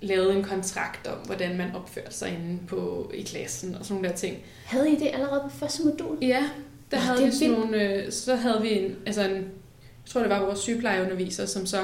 [0.00, 4.08] lavet en kontrakt om, hvordan man opførte sig inde på, i klassen og sådan nogle
[4.08, 4.36] der ting.
[4.64, 6.18] Havde I det allerede på første modul?
[6.22, 6.44] Ja,
[6.90, 7.70] der Nå, havde vi sådan vildt.
[7.70, 11.66] nogle, øh, så havde vi en, altså en, jeg tror det var vores sygeplejeunderviser, som
[11.66, 11.80] så,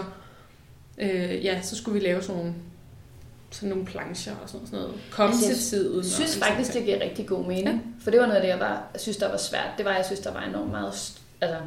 [0.98, 2.54] øh, ja, så skulle vi lave sådan nogle,
[3.50, 4.94] sådan nogle plancher og sådan, noget.
[5.10, 5.96] Kom Altså, jeg til tiden.
[5.96, 7.66] Jeg synes og faktisk, det giver rigtig god mening.
[7.66, 7.78] Ja.
[8.00, 9.70] For det var noget af det, jeg bare synes, der var svært.
[9.78, 10.92] Det var, jeg synes, der var enormt meget...
[11.40, 11.58] Altså,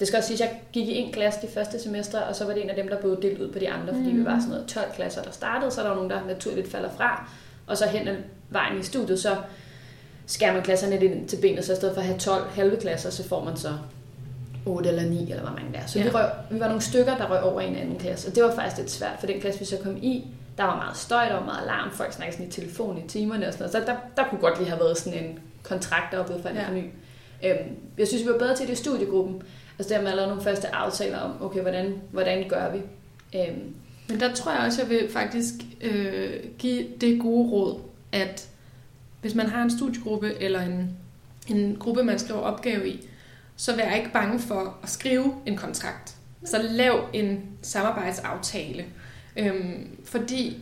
[0.00, 2.44] det skal også sige, at jeg gik i en klasse de første semester, og så
[2.44, 4.18] var det en af dem, der blev delt ud på de andre, fordi mm.
[4.18, 6.70] vi var sådan noget 12 klasser, der startede, så er der jo nogen, der naturligt
[6.70, 7.30] falder fra.
[7.66, 8.16] Og så hen ad
[8.50, 9.36] vejen i studiet, så
[10.26, 12.76] skærer man klasserne lidt ind til benet, så i stedet for at have 12 halve
[12.76, 13.68] klasser, så får man så
[14.66, 15.86] 8 eller 9, eller hvor mange der er.
[15.86, 16.04] Så Ja.
[16.04, 18.42] vi, røg, vi var nogle stykker, der røg over i en anden klasse, og det
[18.44, 20.24] var faktisk lidt svært, for den klasse, vi så kom i,
[20.58, 23.46] der var meget støj, der var meget larm, folk snakkede sådan i telefon i timerne
[23.46, 26.16] og sådan noget, så der, der kunne godt lige have været sådan en kontrakt, der
[26.18, 26.80] var blevet forhandlet Ja.
[26.82, 26.84] ny.
[27.44, 29.42] Øhm, jeg synes, vi var bedre til det i studiegruppen,
[29.78, 32.78] altså der med at lave nogle første aftaler om, okay, hvordan, hvordan gør vi?
[33.38, 33.74] Øhm,
[34.08, 37.78] Men der tror jeg også, jeg vil faktisk øh, give det gode råd,
[38.12, 38.48] at
[39.24, 40.96] hvis man har en studiegruppe eller en,
[41.48, 43.08] en gruppe, man skriver opgave i,
[43.56, 46.14] så vær ikke bange for at skrive en kontrakt.
[46.44, 48.84] Så lav en samarbejdsaftale.
[49.36, 50.58] Øhm, fordi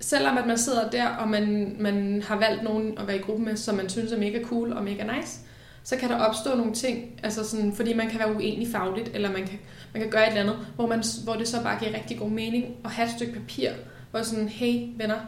[0.00, 3.44] selvom at man sidder der, og man, man har valgt nogen at være i gruppe
[3.44, 5.38] med, som man synes er mega cool og mega nice,
[5.84, 9.32] så kan der opstå nogle ting, altså sådan, fordi man kan være uenig fagligt, eller
[9.32, 9.58] man kan,
[9.92, 12.30] man kan gøre et eller andet, hvor, man, hvor det så bare giver rigtig god
[12.30, 13.70] mening at have et stykke papir,
[14.10, 15.20] hvor sådan, hey venner,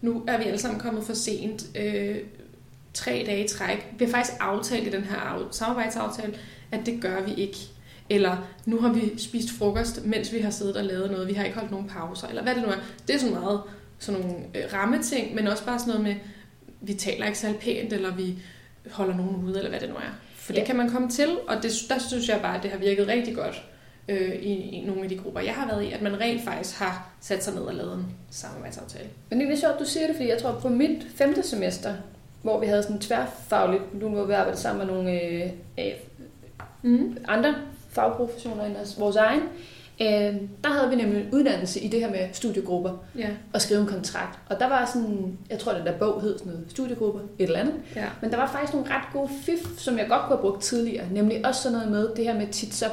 [0.00, 2.16] nu er vi alle sammen kommet for sent, øh,
[2.94, 3.86] tre dage i træk.
[3.98, 6.34] Vi har faktisk aftalt i den her af- samarbejdsaftale,
[6.72, 7.58] at det gør vi ikke.
[8.10, 11.28] Eller nu har vi spist frokost, mens vi har siddet og lavet noget.
[11.28, 12.28] Vi har ikke holdt nogen pauser.
[12.28, 12.76] Eller hvad det nu er.
[13.06, 13.60] Det er sådan meget
[13.98, 16.14] sådan nogle øh, rammeting, men også bare sådan noget med,
[16.80, 18.38] vi taler ikke særlig pænt, eller vi
[18.90, 20.14] holder nogen ude, eller hvad det nu er.
[20.36, 20.64] For det Ja.
[20.66, 23.34] kan man komme til, og det, der synes jeg bare, at det har virket rigtig
[23.34, 23.62] godt
[24.08, 26.78] øh, i, i nogle af de grupper, jeg har været i, at man rent faktisk
[26.78, 29.08] har sat sig ned og lavet en samarbejdsaftale.
[29.30, 31.94] Men det er sjovt, du siger det, fordi jeg tror på mit femte semester,
[32.42, 35.84] hvor vi havde sådan tværfagligt, nu hvor vi arbejdet sammen med nogle øh, øh,
[36.82, 37.16] Mm.
[37.28, 37.54] andre
[37.90, 39.40] fagprofessioner end os- vores egen,
[40.00, 43.28] øh, der havde vi nemlig en uddannelse i det her med studiegrupper Ja.
[43.54, 44.38] og skrive en kontrakt.
[44.50, 47.58] Og der var sådan, jeg tror den der bog hed sådan noget, studiegrupper, et eller
[47.58, 47.74] andet.
[47.96, 48.04] ja.
[48.22, 51.04] Men der var faktisk nogle ret gode fif, som jeg godt kunne have brugt tidligere.
[51.12, 52.86] Nemlig også sådan noget med det her med tit så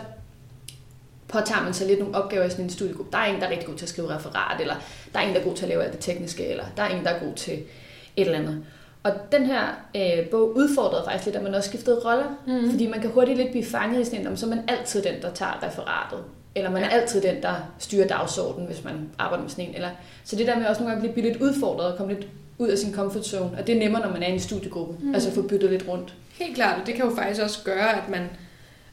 [1.33, 3.11] påtager man sig lidt nogle opgaver i sådan en studiegruppe.
[3.11, 4.75] Der er en, der er rigtig god til at skrive referat, eller
[5.13, 6.89] der er en, der er god til at lave alt det tekniske, eller der er
[6.97, 8.65] en, der er god til et eller andet.
[9.03, 9.61] Og den her
[9.95, 12.37] øh, bog udfordrede faktisk lidt, at man også skiftede roller.
[12.47, 12.71] Mm.
[12.71, 15.01] Fordi man kan hurtigt lidt blive fanget i sådan en, om så er man altid
[15.03, 16.19] den, der tager referatet.
[16.55, 17.01] Eller man er Ja.
[17.01, 19.75] altid den, der styrer dagsordenen, hvis man arbejder med sådan en.
[19.75, 19.89] Eller,
[20.23, 22.67] så det der med også nogle gange at blive lidt udfordret og komme lidt ud
[22.69, 23.57] af sin comfort zone.
[23.59, 24.95] Og det er nemmere, når man er i en studiegruppe.
[25.05, 25.13] Mm.
[25.13, 26.13] Altså få byttet lidt rundt.
[26.39, 28.29] Helt klart, og det kan jo faktisk også gøre, at man,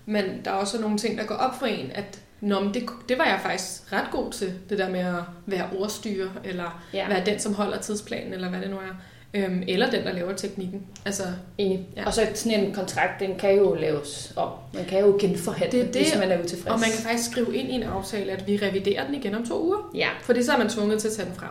[0.07, 2.83] man der er også nogle ting, der går op for en, at Nå, men det,
[3.09, 5.15] det var jeg faktisk ret god til, det der med at
[5.47, 8.95] være ordstyre, eller Ja, være den, som holder tidsplanen, eller hvad det nu er.
[9.35, 10.83] Øhm, eller den, der laver teknikken.
[11.05, 11.23] Altså,
[11.59, 11.87] enig.
[11.97, 12.07] Ja.
[12.07, 14.49] Og så sådan en kontrakt, den kan jo laves om.
[14.75, 16.73] Man kan jo genforhandle, Det det, hvis man er utilfreds.
[16.73, 19.47] og man kan faktisk skrive ind i en aftale, at vi reviderer den igen om
[19.47, 19.91] to uger.
[19.95, 21.51] Ja, Fordi så er man tvunget til at tage den frem.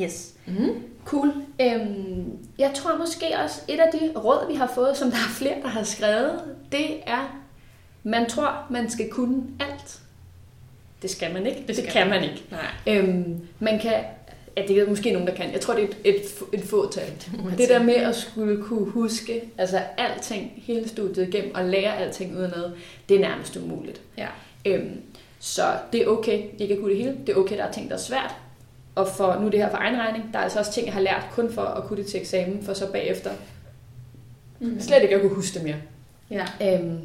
[0.00, 0.32] yes.
[0.46, 0.68] Mm.
[1.04, 1.32] Cool.
[1.60, 5.30] Øhm, jeg tror måske også, et af de råd, vi har fået, som der er
[5.30, 6.40] flere, der har skrevet,
[6.72, 7.40] det er,
[8.02, 9.98] man tror, man skal kunne alt.
[11.02, 11.58] Det skal man ikke.
[11.60, 12.42] Det Det, det kan man ikke.
[12.50, 12.96] Nej.
[12.96, 13.92] Øhm, man kan,
[14.56, 15.52] ja, det er måske nogen, der kan.
[15.52, 16.20] Jeg tror, det er et, et,
[16.60, 17.04] et fåtal.
[17.06, 17.68] Det sige.
[17.68, 22.70] der med at skulle kunne huske altså alting, hele studiet igennem, og lære alting udenad,
[23.08, 24.00] det er nærmest umuligt.
[24.18, 24.26] Ja.
[24.66, 25.00] Øhm,
[25.40, 27.16] så det er okay ikke at kunne det hele.
[27.26, 28.34] Det er okay, der er ting, der er svært.
[28.94, 30.94] Og for, nu er det her for egen regning, der er altså også ting, jeg
[30.94, 33.30] har lært kun for at kunne det til eksamen, for så bagefter
[34.60, 34.80] Mm.
[34.80, 35.76] slet ikke at kunne huske det mere.
[36.30, 36.74] Ja.
[36.78, 36.98] Øhm,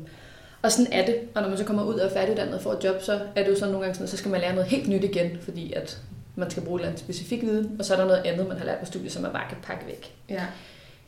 [0.62, 1.16] og sådan er det.
[1.36, 3.44] Og når man så kommer ud og er færdiguddannet og får et job, så er
[3.44, 5.74] det jo sådan nogle gange sådan, så skal man lære noget helt nyt igen, fordi
[5.74, 6.02] at
[6.36, 8.58] man skal bruge en eller anden specifik viden, og så er der noget andet, man
[8.58, 10.14] har lært på studiet, som man bare kan pakke væk.
[10.30, 10.44] ja.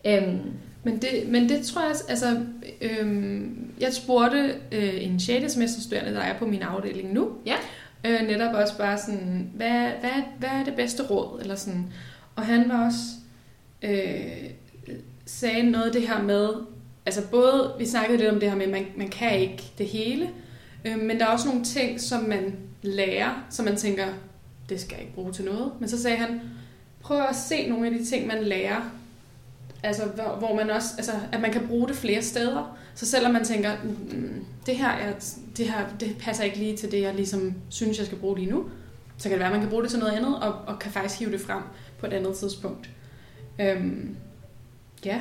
[0.06, 0.40] Øhm,
[0.84, 2.38] Men det, men det tror jeg, altså,
[2.82, 5.54] øhm, jeg spurgte øh, en 6.
[5.54, 7.56] semesterstuderende, der er på min afdeling nu, Ja.
[8.06, 11.86] øh, netop også bare sådan, hvad, hvad, hvad er det bedste råd, eller sådan,
[12.36, 13.00] og han var også,
[13.82, 14.50] øh,
[15.26, 16.50] sagde noget af det her med,
[17.06, 19.86] altså både, vi snakkede lidt om det her med, at man, man kan ikke det
[19.86, 20.30] hele,
[20.86, 24.06] øh, men der er også nogle ting, som man lærer, som man tænker,
[24.70, 26.42] det skal jeg ikke bruge til noget, men så sagde han,
[27.02, 28.82] prøv at se nogle af de ting, man lærer,
[29.84, 32.78] Altså, hvor, hvor man også, altså, at man kan bruge det flere steder.
[32.96, 35.14] Så selvom man tænker, mm, det her, er,
[35.58, 38.52] det her det passer ikke lige til det, jeg ligesom synes, jeg skal bruge lige
[38.52, 38.70] nu,
[39.18, 40.92] så kan det være, at man kan bruge det til noget andet, og, og kan
[40.92, 41.62] faktisk hive det frem
[42.00, 42.90] på et andet tidspunkt.
[43.60, 44.16] Øhm,
[45.06, 45.20] ja.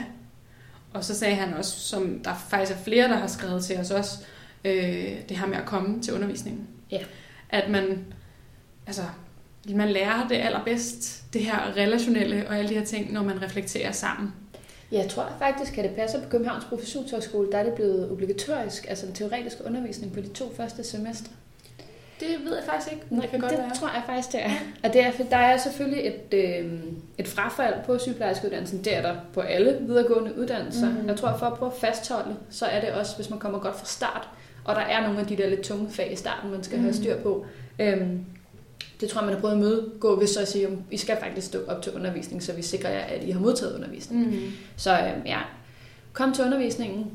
[0.94, 3.90] Og så sagde han også, som der faktisk er flere, der har skrevet til os
[3.90, 4.18] også,
[4.64, 6.68] øh, det her med at komme til undervisningen.
[6.90, 7.00] Ja.
[7.50, 8.04] At man,
[8.86, 9.02] altså,
[9.74, 13.92] man lærer det allerbedst, det her relationelle og alle de her ting, når man reflekterer
[13.92, 14.32] sammen.
[14.92, 19.06] Jeg tror faktisk, at det passer på Københavns Professionshøjskole, der er det blevet obligatorisk, altså
[19.06, 21.32] den teoretiske undervisning på de to første semestre.
[22.22, 23.04] Det ved jeg faktisk ikke.
[23.10, 23.74] Det, kan godt det være.
[23.74, 24.50] tror jeg faktisk, det er.
[24.84, 26.72] Og det er, for der er selvfølgelig et, øh,
[27.18, 28.84] et frafald på sygeplejerskeuddannelsen.
[28.84, 30.90] Det er der på alle videregående uddannelser.
[30.90, 31.08] Mm.
[31.08, 33.76] Jeg tror, for at prøve at fastholde, så er det også, hvis man kommer godt
[33.76, 34.28] fra start,
[34.64, 36.84] og der er nogle af de der lidt tunge fag i starten, man skal mm.
[36.84, 37.46] have styr på.
[37.78, 38.24] Øhm,
[39.00, 41.16] det tror jeg, man har prøvet at mødegå ved så at sige, at I skal
[41.20, 44.26] faktisk stå op til undervisning, så vi sikrer jer, at I har modtaget undervisning.
[44.26, 44.52] Mm.
[44.76, 45.38] Så øhm, ja,
[46.12, 47.10] kom til undervisningen,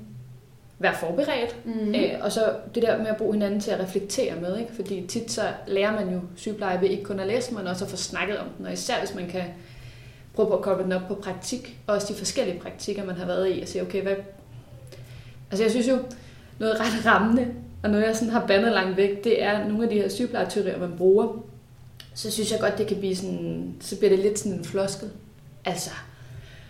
[0.80, 1.96] vær forberedt, mm.
[1.96, 4.76] øh, og så det der med at bruge hinanden til at reflektere med, ikke?
[4.76, 7.92] fordi tit så lærer man jo sygepleje ved ikke kun at læse, men også at
[7.92, 9.44] få snakket om den, og især hvis man kan
[10.34, 13.26] prøve på at koble den op på praktik, og også de forskellige praktikker, man har
[13.26, 14.16] været i, og sige, okay, hvad...
[15.52, 15.98] Altså jeg synes jo,
[16.60, 17.48] noget ret rammende,
[17.84, 20.80] og noget jeg sådan har bandet langt væk, det er nogle af de her sygeplejeteorier,
[20.80, 21.44] man bruger,
[22.14, 25.10] så synes jeg godt, det kan blive sådan, så bliver det lidt sådan en floskel.
[25.66, 25.92] Altså,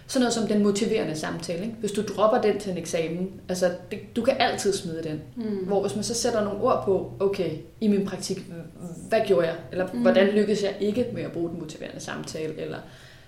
[0.07, 1.63] sådan noget som den motiverende samtale.
[1.63, 1.75] Ikke?
[1.79, 5.21] Hvis du dropper den til en eksamen, altså det, du kan altid smide den.
[5.35, 5.65] Mm.
[5.65, 8.45] Hvor hvis man så sætter nogle ord på, okay, i min praktik,
[9.09, 9.55] hvad gjorde jeg?
[9.71, 10.01] Eller mm.
[10.01, 12.61] hvordan lykkedes jeg ikke med at bruge den motiverende samtale?
[12.61, 12.77] Eller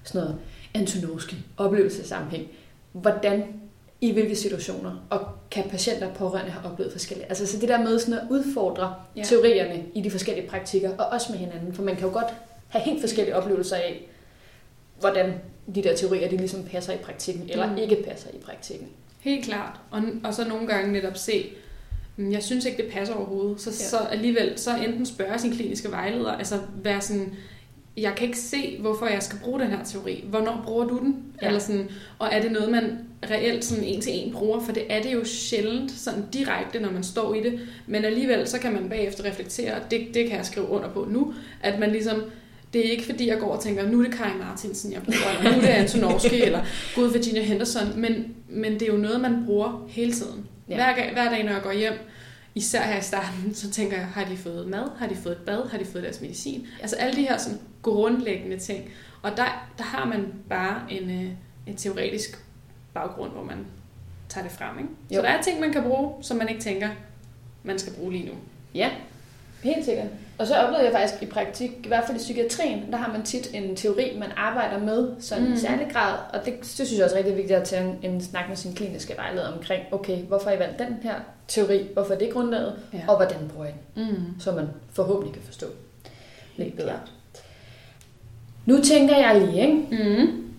[0.03, 0.35] sådan noget
[0.73, 2.47] Antonovski, oplevelsesammenhæng.
[2.91, 3.43] Hvordan,
[4.01, 5.19] i hvilke situationer, og
[5.51, 7.29] kan patienter og pårørende have oplevet forskellige.
[7.29, 9.23] Altså så det der med sådan at udfordre ja.
[9.23, 11.73] teorierne i de forskellige praktikker, og også med hinanden.
[11.73, 12.33] For man kan jo godt
[12.67, 14.09] have helt forskellige oplevelser af,
[14.99, 15.33] hvordan
[15.75, 17.77] de der teorier, de ligesom passer i praktikken, eller mm.
[17.77, 18.87] ikke passer i praktikken.
[19.19, 19.79] Helt klart.
[19.91, 21.49] Og, og så nogle gange netop se,
[22.17, 23.61] mm, jeg synes ikke, det passer overhovedet.
[23.61, 23.75] Så, ja.
[23.75, 27.33] så alligevel, så enten spørge sin kliniske vejleder, altså være sådan,
[27.97, 30.23] jeg kan ikke se, hvorfor jeg skal bruge den her teori.
[30.29, 31.23] Hvornår bruger du den?
[31.41, 31.47] Ja.
[31.47, 32.99] Eller sådan, og er det noget, man
[33.31, 34.59] reelt sådan en til en bruger?
[34.59, 37.59] For det er det jo sjældent sådan direkte, når man står i det.
[37.87, 41.07] Men alligevel, så kan man bagefter reflektere, og det, det kan jeg skrive under på
[41.09, 42.23] nu, at man ligesom
[42.73, 45.37] det er ikke fordi, jeg går og tænker, nu er det Kai Martinsen, jeg bruger,
[45.37, 49.21] eller nu er det Antonovski, eller Gud Virginia Henderson, men, men det er jo noget,
[49.21, 50.47] man bruger hele tiden.
[50.69, 50.75] Ja.
[50.75, 51.93] Hver, hver dag, når jeg går hjem,
[52.55, 54.83] især her i starten, så tænker jeg, har de fået mad?
[54.97, 55.69] Har de fået et bad?
[55.69, 56.67] Har de fået deres medicin?
[56.81, 58.89] Altså alle de her sådan, grundlæggende ting.
[59.21, 61.31] Og der, der har man bare en, øh,
[61.67, 62.45] en teoretisk
[62.93, 63.65] baggrund, hvor man
[64.29, 64.77] tager det frem.
[64.77, 64.89] Ikke?
[65.11, 66.89] Så der er ting, man kan bruge, som man ikke tænker,
[67.63, 68.31] man skal bruge lige nu.
[68.75, 68.91] Ja,
[69.63, 70.07] helt sikkert.
[70.39, 73.23] Og så oplevede jeg faktisk i praktik, i hvert fald i psykiatrien, der har man
[73.23, 75.53] tit en teori, man arbejder med sådan mm.
[75.53, 76.13] i særlig grad.
[76.33, 78.57] Og det, det synes jeg også er rigtig vigtigt at tage en, en snak med
[78.57, 81.15] sin kliniske vejleder omkring, okay, hvorfor har I valgt den her
[81.47, 81.87] teori?
[81.93, 82.73] Hvorfor er det grundlaget?
[82.93, 82.99] Ja.
[83.07, 84.05] Og hvordan bruger I den?
[84.05, 84.39] Mm.
[84.39, 85.65] Så man forhåbentlig kan forstå
[86.57, 86.99] lidt bedre.
[88.65, 89.75] Nu tænker jeg lige, ikke?
[89.75, 90.51] Mm.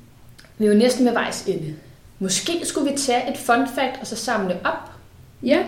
[0.58, 1.74] Vi er jo næsten ved vejs ende.
[2.18, 4.90] Måske skulle vi tage et fun fact og så samle op.
[5.42, 5.64] Ja.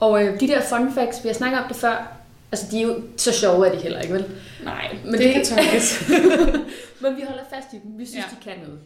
[0.00, 2.19] Og øh, de der fun facts, vi har snakket om det før,
[2.52, 4.40] Altså, de er jo så sjove, er de heller ikke, vel?
[4.64, 6.10] Nej, men det, det kan tolkes.
[7.02, 7.98] men vi holder fast i dem.
[7.98, 8.36] Vi synes, ja.
[8.36, 8.80] de kan noget.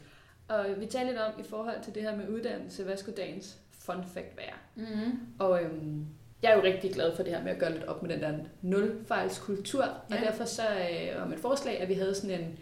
[0.49, 3.57] Og vi taler lidt om i forhold til det her med uddannelse, hvad skulle dagens
[3.81, 4.87] fun fact være?
[4.87, 5.19] Mm-hmm.
[5.39, 6.07] Og øhm,
[6.43, 8.23] jeg er jo rigtig glad for det her med at gøre lidt op med den
[8.23, 9.85] der nulfejlskultur.
[9.85, 10.17] Ja.
[10.17, 12.59] Og derfor så øh, om et forslag, at vi havde sådan en,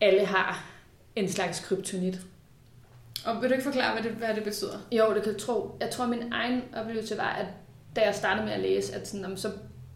[0.00, 0.70] alle har
[1.16, 2.20] en slags kryptonit.
[3.26, 4.78] Og vil du ikke forklare, hvad det, hvad det betyder?
[4.92, 5.76] Jo, det kan jeg tro.
[5.80, 7.46] Jeg tror, min egen oplevelse var, at
[7.96, 9.50] da jeg startede med at læse, at sådan, så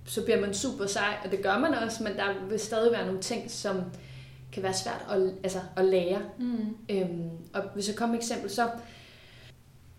[0.09, 3.07] så bliver man super sej, og det gør man også, men der vil stadig være
[3.07, 3.83] nogle ting, som
[4.53, 6.23] kan være svært at, altså, at lære.
[6.39, 6.77] Mm.
[6.91, 8.71] Øhm, og hvis jeg kommer et eksempel, så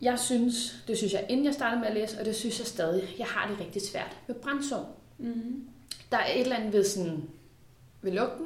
[0.01, 2.67] jeg synes, det synes jeg inden jeg startede med at læse, og det synes jeg
[2.67, 5.01] stadig, jeg har det rigtig svært med brændsår.
[5.17, 5.67] Mm.
[6.11, 7.23] Der er et eller andet ved, sådan,
[8.01, 8.45] ved lugten,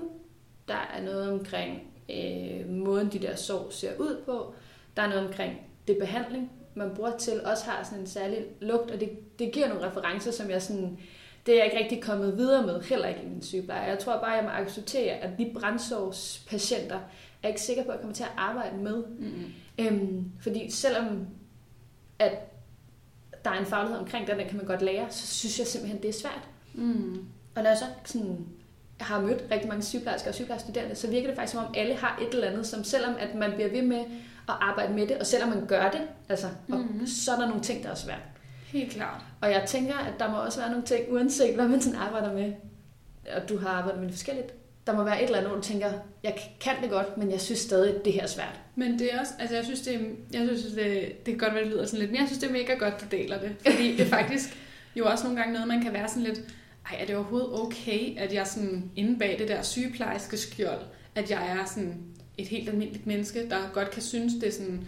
[0.68, 4.54] der er noget omkring øh, måden, de der sår ser ud på,
[4.96, 8.92] der er noget omkring det behandling, man bruger til, også har sådan en særlig lugt,
[8.92, 10.98] og det, det giver nogle referencer, som jeg sådan
[11.46, 13.82] det er jeg ikke rigtig kommet videre med, heller ikke i min sygepleje.
[13.82, 17.00] Jeg tror bare, jeg må acceptere, at de brændsårspatienter
[17.44, 19.04] er ikke sikker på, at jeg kommer til at arbejde med.
[19.20, 19.54] Mm-hmm.
[19.80, 21.28] Øhm, fordi selvom
[22.20, 22.32] at
[23.46, 26.02] der er en faglighed omkring den, der kan man godt lære, så synes jeg simpelthen,
[26.02, 26.48] det er svært.
[26.74, 27.26] Mm.
[27.56, 28.48] Og når jeg så sådan,
[29.00, 32.20] har mødt rigtig mange sygeplejersker og sygeplejestuderende, så virker det faktisk som om alle har
[32.22, 34.00] et eller andet, som selvom at man bliver ved med
[34.50, 37.08] at arbejde med det, og selvom man gør det, altså, mm-hmm.
[37.08, 38.22] så er der nogle ting, der er svært.
[38.74, 39.22] Helt klart.
[39.42, 42.34] Og jeg tænker, at der må også være nogle ting, uanset hvad man sådan arbejder
[42.34, 42.54] med,
[43.36, 44.54] og du har arbejdet med forskelligt,
[44.88, 45.92] der må være et eller andet, hvor du tænker,
[46.24, 48.60] jeg kan det godt, men jeg synes stadig, det her er svært.
[48.76, 50.00] Men det er også, altså jeg synes, det, er,
[50.34, 52.50] jeg synes, det, det kan godt være, det lyder sådan lidt, men jeg synes, det
[52.50, 53.56] er mega godt, du deler det.
[53.72, 54.58] Fordi det er faktisk
[54.96, 56.40] jo også nogle gange noget, man kan være sådan lidt,
[56.92, 60.82] ej, er det overhovedet okay, at jeg sådan inde bag det der sygeplejerske skjold,
[61.16, 61.98] at jeg er sådan
[62.38, 64.88] et helt almindeligt menneske, der godt kan synes, det er sådan,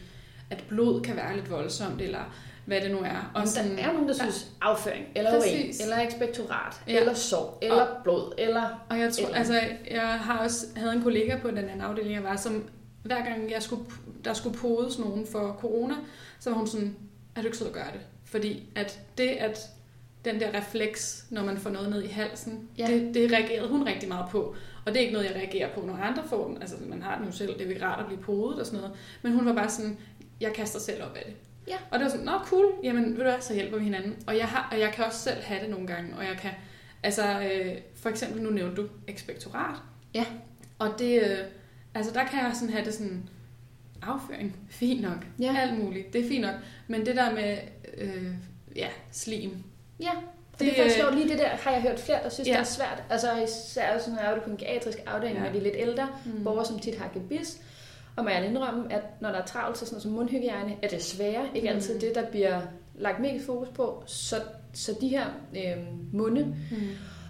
[0.50, 3.32] at blod kan være lidt voldsomt, eller hvad det nu er.
[3.34, 7.00] Og sådan, der er nogen, der synes afføring, eller urin, eller ekspektorat, ja.
[7.00, 8.86] eller sår, eller og, blod, eller...
[8.90, 9.38] Og jeg tror, eller.
[9.38, 9.62] altså,
[9.92, 12.64] jeg har også havde en kollega på den anden afdeling, jeg var, som
[13.04, 13.84] hver gang jeg skulle,
[14.26, 15.96] der skulle podes nogen for corona,
[16.40, 16.96] så var hun sådan,
[17.36, 18.02] er du ikke sød at gøre det?
[18.26, 19.70] Fordi at det, at
[20.26, 22.88] den der refleks, når man får noget ned i halsen, ja.
[22.88, 24.56] det, det reagerede hun rigtig meget på.
[24.86, 26.62] Og det er ikke noget, jeg reagerer på, når andre får den.
[26.62, 28.96] Altså, man har den jo selv, det er rart at blive podet og sådan noget.
[29.22, 29.98] Men hun var bare sådan,
[30.42, 31.34] jeg kaster selv op af det.
[31.68, 31.78] Ja.
[31.92, 34.16] Og det var sådan, nå cool, jamen ved du hvad, så hjælper vi hinanden.
[34.28, 36.52] Og jeg, har, og jeg kan også selv have det nogle gange, og jeg kan,
[37.04, 39.76] altså øh, for eksempel nu nævnte du ekspektorat.
[40.14, 40.26] Ja.
[40.80, 41.38] Og det, øh,
[41.94, 43.30] altså der kan jeg sådan have det sådan,
[44.02, 45.56] afføring, fint nok, ja.
[45.58, 46.56] alt muligt, det er fint nok.
[46.88, 47.58] Men det der med,
[47.98, 48.34] øh,
[48.76, 49.52] ja, slim.
[50.00, 50.12] Ja,
[50.52, 52.54] det, det er faktisk sjovt, lige det der har jeg hørt flere, der synes, ja.
[52.54, 53.04] det er svært.
[53.10, 55.44] Altså især sådan, når jeg er på en geriatrisk afdeling ja.
[55.44, 56.44] med de lidt ældre mm.
[56.44, 57.62] borgere, som tit har gebis.
[58.16, 60.88] Og må jeg indrømme, at når der er travlt, så sådan noget som mundhygiejne, er
[60.88, 61.76] det svære ikke mm.
[61.76, 62.62] altid det, der bliver
[62.96, 64.04] lagt mest fokus på.
[64.06, 64.36] Så,
[64.74, 66.78] så de her øh, munde mm.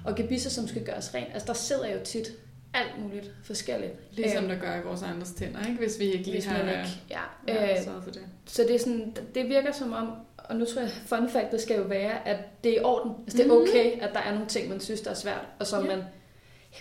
[0.05, 2.31] og gebisser, som skal gøres rent, altså der sidder jo tit
[2.73, 3.93] alt muligt forskelligt.
[4.11, 5.79] Ligesom øhm, der gør i vores andres tænder, ikke?
[5.79, 7.19] hvis vi ikke lige har ikke, ja.
[7.47, 8.21] Ja, øh, for det.
[8.45, 11.61] Så det, er sådan, det virker som om, og nu tror jeg, fun fact, det
[11.61, 13.11] skal jo være, at det er i orden.
[13.23, 13.61] Altså, det er mhm.
[13.61, 15.95] okay, at der er nogle ting, man synes, der er svært, og som ja.
[15.95, 16.05] man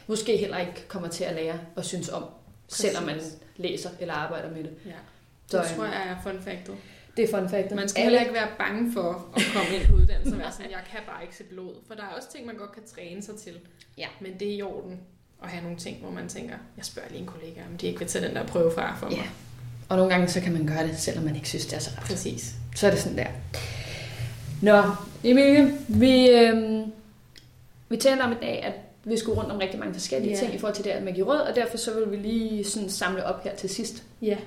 [0.07, 2.25] måske heller ikke kommer til at lære og synes om,
[2.69, 2.85] Præcis.
[2.85, 3.21] selvom man
[3.57, 4.73] læser eller arbejder med det.
[4.87, 4.91] Ja.
[5.47, 6.75] Så, det tror jeg er fun factet.
[7.17, 7.77] Det er fun factet.
[7.77, 10.71] Man skal heller ikke være bange for at komme ind på uddannelse og være sådan,
[10.71, 11.75] jeg kan bare ikke se blod.
[11.87, 13.55] For der er også ting, man godt kan træne sig til.
[13.99, 14.07] Ja.
[14.21, 15.01] Men det er i orden
[15.43, 17.99] at have nogle ting, hvor man tænker, jeg spørger lige en kollega, om de ikke
[17.99, 19.17] vil tage den der prøve fra for mig.
[19.17, 19.25] Ja.
[19.89, 21.91] Og nogle gange så kan man gøre det, selvom man ikke synes, det er så
[21.97, 22.07] ret.
[22.07, 22.55] Præcis.
[22.77, 23.27] Så er det sådan der.
[24.63, 24.83] Nå,
[25.25, 26.81] Emilie, vi, øh,
[27.89, 28.75] vi taler om i dag, at
[29.05, 30.41] vi skulle rundt om rigtig mange forskellige yeah.
[30.41, 32.89] ting i forhold til det her med råd, og derfor så vil vi lige sådan
[32.89, 34.05] samle op her til sidst.
[34.23, 34.27] Ja.
[34.27, 34.39] Yeah.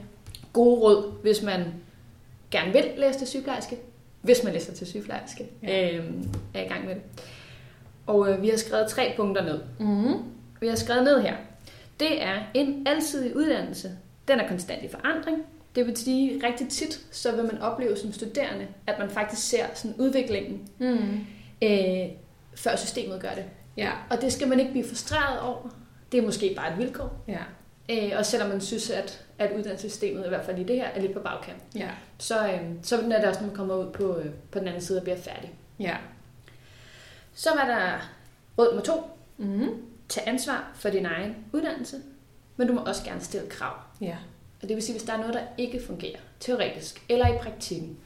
[0.53, 1.65] Gode råd, hvis man
[2.51, 3.77] gerne vil læse til sygeplejerske,
[4.21, 5.95] hvis man læser til sygeplejerske, yeah.
[5.95, 6.05] øh,
[6.53, 7.03] er i gang med det.
[8.07, 9.59] Og øh, vi har skrevet tre punkter ned.
[9.79, 10.13] Mm-hmm.
[10.61, 11.35] Vi har skrevet ned her.
[11.99, 13.91] Det er en alsidig uddannelse.
[14.27, 15.37] Den er konstant i forandring.
[15.75, 19.65] Det vil sige, rigtig tit, så vil man opleve som studerende, at man faktisk ser
[19.73, 21.19] sådan udviklingen, mm.
[21.61, 22.07] øh,
[22.55, 23.43] før systemet gør det.
[23.77, 23.91] Ja.
[24.09, 25.69] Og det skal man ikke blive frustreret over.
[26.11, 27.23] Det er måske bare et vilkår.
[27.27, 27.43] Ja.
[27.89, 31.01] Øh, og selvom man synes, at, at uddannelsessystemet, i hvert fald i det her, er
[31.01, 31.89] lidt på bagkant, ja.
[32.17, 34.81] så, øh, så er det også, når man kommer ud på, øh, på den anden
[34.81, 35.53] side og bliver færdig.
[35.79, 35.97] Ja.
[37.33, 38.09] Så var der
[38.57, 38.93] råd nummer to.
[39.37, 39.69] Mm-hmm.
[40.09, 41.97] Tag ansvar for din egen uddannelse,
[42.57, 43.73] men du må også gerne stille krav.
[44.01, 44.15] Ja.
[44.61, 47.97] Og det vil sige, hvis der er noget, der ikke fungerer, teoretisk eller i praktikken,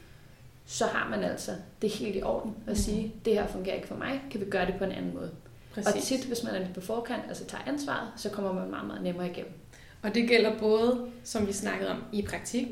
[0.66, 1.52] så har man altså
[1.82, 2.76] det helt i orden at mm.
[2.76, 5.32] sige, det her fungerer ikke for mig, kan vi gøre det på en anden måde.
[5.74, 5.94] Præcis.
[5.96, 8.88] Og tit, hvis man er lidt på forkant, altså tager ansvaret, så kommer man meget,
[8.88, 9.54] meget nemmere igennem.
[10.02, 12.68] Og det gælder både, som vi snakkede om, i praktik.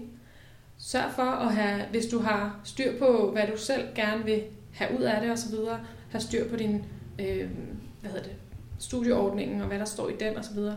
[0.77, 4.43] Sørg for at have, hvis du har styr på, hvad du selv gerne vil
[4.73, 5.55] have ud af det osv.,
[6.09, 6.85] have styr på din,
[7.19, 7.49] øh,
[8.01, 8.35] hvad hedder det,
[8.79, 10.75] studieordningen og hvad der står i den osv., så,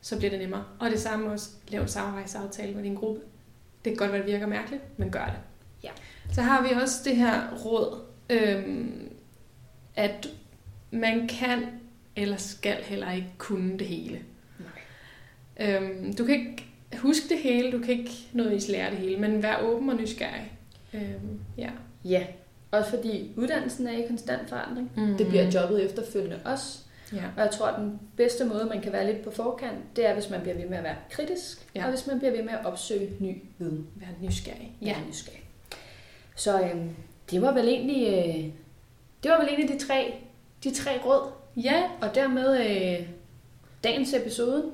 [0.00, 0.64] så bliver det nemmere.
[0.80, 3.20] Og det samme også, lav en samarbejdsaftale med din gruppe.
[3.84, 5.38] Det kan godt være, det virker mærkeligt, men gør det.
[5.82, 5.90] Ja.
[6.32, 8.00] Så har vi også det her råd,
[8.30, 9.08] øhm,
[9.96, 10.28] at
[10.94, 11.66] man kan
[12.16, 14.20] eller skal heller ikke kunne det hele.
[14.58, 15.68] Nej.
[15.68, 16.64] Øhm, du kan ikke
[16.98, 20.52] huske det hele, du kan ikke nødvendigvis lære det hele, men vær åben og nysgerrig.
[20.94, 21.70] Øhm, ja.
[22.04, 22.26] ja,
[22.70, 24.90] også fordi uddannelsen er i konstant forandring.
[24.96, 25.16] Mm.
[25.16, 26.78] Det bliver jobbet efterfølgende også.
[27.12, 27.24] Ja.
[27.36, 30.14] Og jeg tror, at den bedste måde, man kan være lidt på forkant, det er,
[30.14, 31.84] hvis man bliver ved med at være kritisk, ja.
[31.84, 33.86] og hvis man bliver ved med at opsøge ny viden.
[33.94, 34.72] Være nysgerrig.
[34.82, 35.42] Ja, være nysgerrig.
[36.36, 36.90] Så øhm,
[37.30, 38.50] det var vel egentlig øh,
[39.24, 40.14] det var vel egentlig de tre,
[40.64, 41.32] de tre råd.
[41.56, 41.82] Ja.
[42.00, 43.06] Og dermed øh,
[43.84, 44.64] dagens episode.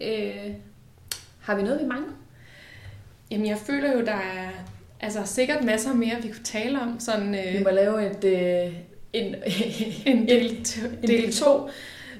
[0.00, 0.52] Øh,
[1.40, 2.12] har vi noget, vi mangler?
[3.30, 4.50] Jamen, jeg føler jo, der er
[5.00, 7.00] altså, sikkert masser mere, vi kunne tale om.
[7.00, 8.74] Sådan, øh, vi må lave et, øh,
[9.12, 9.34] en,
[10.12, 11.68] en del, to, en del to.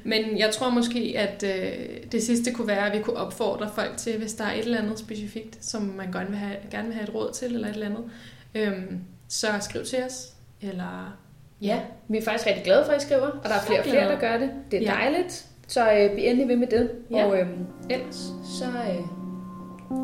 [0.04, 3.96] Men jeg tror måske, at øh, det sidste kunne være, at vi kunne opfordre folk
[3.96, 6.94] til, hvis der er et eller andet specifikt, som man gerne vil have, gerne vil
[6.94, 8.10] have et råd til, eller et eller andet,
[8.54, 10.32] øhm, så skriv til os.
[10.60, 11.18] Eller,
[11.60, 13.84] ja, vi er faktisk rigtig glade for, at I skriver, og der er flere og
[13.84, 14.50] flere, der gør det.
[14.70, 14.98] Det er ja.
[15.00, 15.46] dejligt.
[15.68, 16.90] Så øh, bliv endelig ved med det.
[17.10, 17.26] Ja.
[17.26, 17.46] Og øh,
[17.90, 19.06] ellers, så, øh,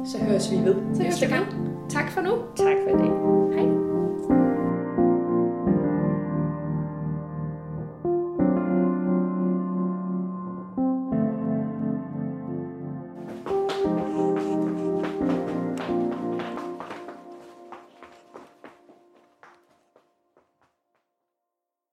[0.07, 1.47] så høres vi ved så næste gang.
[1.91, 2.31] Tak for nu.
[2.57, 3.42] Tak for det.